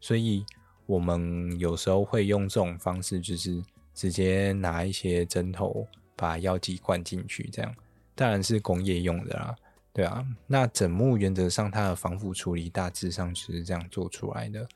[0.00, 0.46] 所以
[0.86, 3.60] 我们有时候会用这种方式，就是
[3.92, 5.84] 直接拿一些针头
[6.14, 7.74] 把药剂灌进去，这样。
[8.14, 9.56] 当然是工业用的啦，
[9.92, 10.26] 对啊。
[10.46, 14.66] 那枕木原则上它的防腐处理大致上是这样做出来的。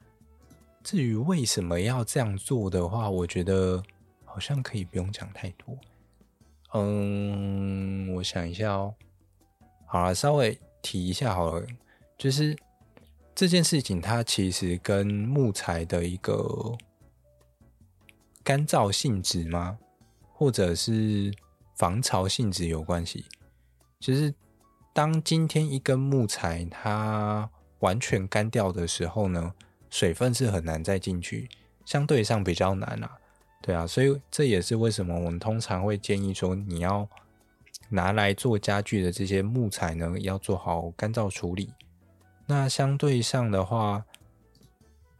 [0.82, 3.82] 至于为什么要这样做的话，我觉得
[4.24, 5.76] 好像可以不用讲太多。
[6.74, 8.94] 嗯，我想一下哦。
[9.86, 11.66] 好了，稍微提一下好了，
[12.18, 12.56] 就是
[13.34, 16.76] 这件事情它其实跟木材的一个
[18.44, 19.78] 干燥性质吗？
[20.32, 21.32] 或者是？
[21.78, 23.26] 防潮性质有关系，
[24.00, 24.34] 就是
[24.96, 29.52] 当今天一根木材它完全干掉的时候呢，
[29.90, 31.50] 水分是很难再进去，
[31.84, 33.18] 相对上比较难啊，
[33.60, 37.06] 对啊，所以这也是为什么我们通常会建议说，你要
[37.90, 41.74] 拿来做家具的这些木材呢，要做好干燥处理。
[42.46, 44.02] 那相对上的话，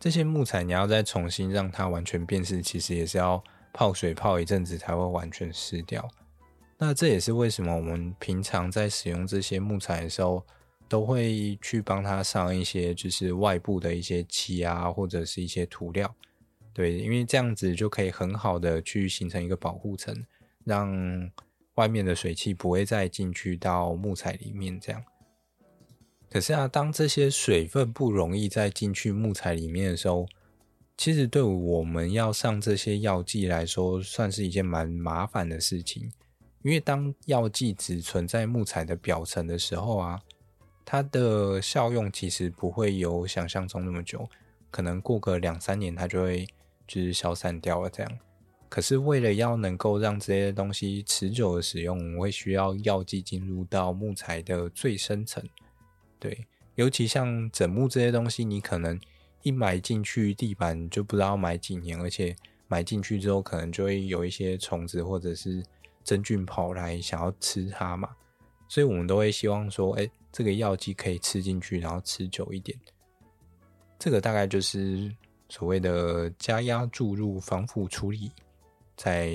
[0.00, 6.08] 这些木材你要再重新让它完全变湿，其实也是要泡水泡一阵子才会完全湿掉。
[6.78, 10.44] 那这也是为什么我们平常在使用这些木材的时候，
[10.88, 16.14] 都会去帮它上一些就是外部的一些漆啊，或者是一些涂料，
[16.72, 20.14] 对，因为这样子就可以很好的去形成一个保护层，
[20.64, 21.30] 让
[21.76, 24.78] 外面的水汽不会再进去到木材里面。
[24.78, 25.02] 这样，
[26.30, 30.26] 可是啊，当这些水分不容易再进去木材里面的时候，
[30.96, 36.12] 其实对我们要上这些药剂来说，算是一件蛮麻烦的事情。
[36.66, 40.20] 因为当药剂只存在木材的表层的时候啊，
[40.84, 44.28] 它的效用其实不会有想象中那么久，
[44.68, 46.44] 可能过个两三年它就会
[46.84, 48.18] 就是消散掉了这样。
[48.68, 55.40] 可是为了要能够让这些东西持久的使用，我们会需要药剂进入到木材的最深层。
[56.18, 58.98] 对，尤其像枕木这些东西，你可能
[59.44, 62.34] 一埋进去地板就不知道埋几年，而且
[62.66, 65.62] 埋进去之后可能就会有一些虫子或者是。
[66.06, 68.08] 真菌跑来想要吃它嘛，
[68.68, 72.78] 所以我们都会希望说，哎，这个药剂可以吃进去，然后持久一点。
[73.98, 75.12] 这个大概就是
[75.48, 78.30] 所谓的加压注入防腐处理
[78.96, 79.34] 在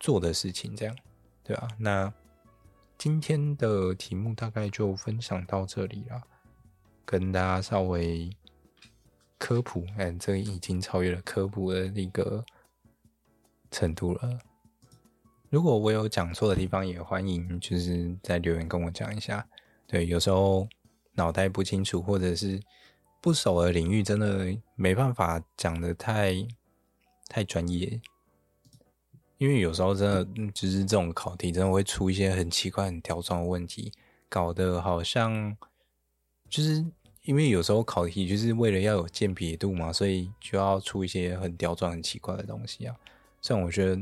[0.00, 0.96] 做的事情，这样
[1.44, 1.68] 对吧？
[1.78, 2.12] 那
[2.98, 6.20] 今天的题目大概就分享到这里了，
[7.04, 8.28] 跟大家稍微
[9.38, 12.44] 科普，哎，这已经超越了科普的那个
[13.70, 14.36] 程度了。
[15.50, 19.44] 如果我有讲错的地方，也欢迎就是在留言跟我讲一下。
[19.84, 20.68] 对，有时候
[21.14, 22.60] 脑袋不清楚，或者是
[23.20, 26.46] 不熟的领域，真的没办法讲得太
[27.26, 28.00] 太专业。
[29.38, 33.92] 因为有时候真的就是这种考题，真的会出一些很奇怪、很刁钻的问题，
[34.28, 35.56] 搞得好像
[36.48, 36.86] 就是
[37.24, 42.94] 因为有时候考题就是为了要有鉴别度嘛，所以就要出一些很刁钻、很奇怪的东西啊。
[43.42, 44.00] 虽然我觉得。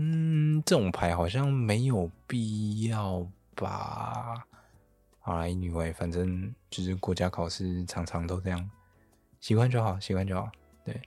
[0.00, 4.46] 嗯，这种牌好像没有必要吧？
[5.18, 8.70] 好啦，anyway，反正就是国家考试常常都这样，
[9.40, 10.48] 习惯就好，习惯就好。
[10.84, 11.02] 对，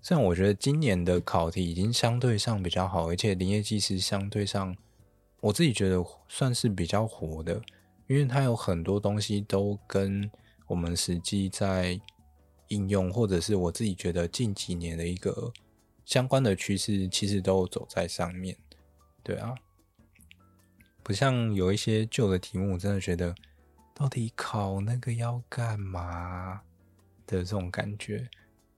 [0.00, 4.74] 虽然我觉得今年的考题已经相对上比较好，而且林业技师相对上，
[5.40, 7.60] 我自己觉得算是比较活的，
[8.06, 10.30] 因为它有很多东西都跟
[10.66, 12.00] 我们实际在
[12.68, 15.52] 应用，或者是我自己觉得近几年的一个。
[16.04, 18.56] 相关的趋势其实都走在上面，
[19.22, 19.54] 对啊，
[21.02, 23.34] 不像有一些旧的题目，我真的觉得
[23.94, 26.60] 到底考那个要干嘛
[27.26, 28.28] 的这种感觉，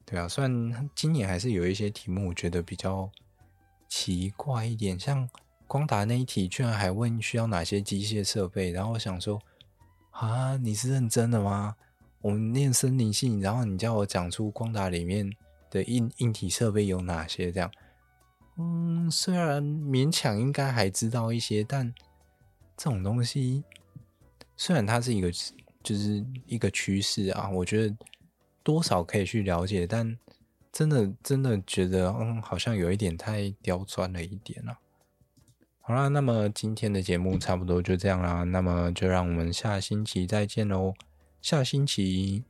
[0.05, 0.29] 对啊。
[0.29, 3.11] 虽然今年还是有一些题目，我觉得比较
[3.89, 5.29] 奇怪一点，像
[5.67, 9.41] 光达那一题，居然还问需要哪些机械设备，然后我想说，
[10.13, 11.75] 啊，你是认真的吗？
[12.21, 15.29] 我们念森林系，然后你叫我讲出光达里面。
[15.71, 17.51] 的硬硬体设备有哪些？
[17.53, 17.71] 这样，
[18.59, 21.93] 嗯，虽然勉强应该还知道一些，但
[22.77, 23.65] 这种东西，
[24.57, 25.31] 虽然它是一个
[25.83, 27.97] 就是一个趋势啊，我觉得
[28.63, 30.19] 多少可以去了解，但
[30.73, 34.79] 真的真的觉得，嗯，好像有一点太刁钻了一点了啊。
[35.81, 40.95] 好啦，那么今天的节目差不多就这样啦，那么就让我们下星期再见喽。
[41.41, 42.45] 下星期，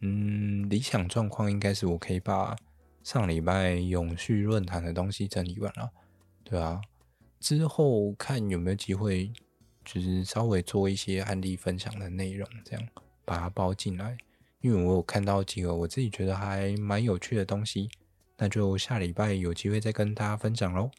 [0.00, 2.56] 嗯，理想状况应该是我可以把
[3.02, 5.90] 上礼拜永续论坛的东西整理完了，
[6.44, 6.80] 对啊。
[7.38, 9.30] 之后看有没有机会，
[9.84, 12.88] 就是稍微做一些案例分享的内容，这样
[13.24, 14.16] 把它包进来。
[14.62, 17.88] 因为我有看到几个我自己觉得还蛮有趣的东西，
[18.38, 20.90] 那就下礼拜有机会再跟大家分享喽。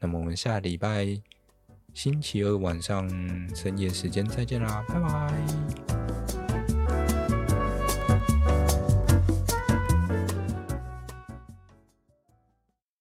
[0.00, 1.06] 那么我们下礼拜
[1.92, 3.08] 星期二晚上
[3.54, 6.03] 深夜时间再见啦，拜拜。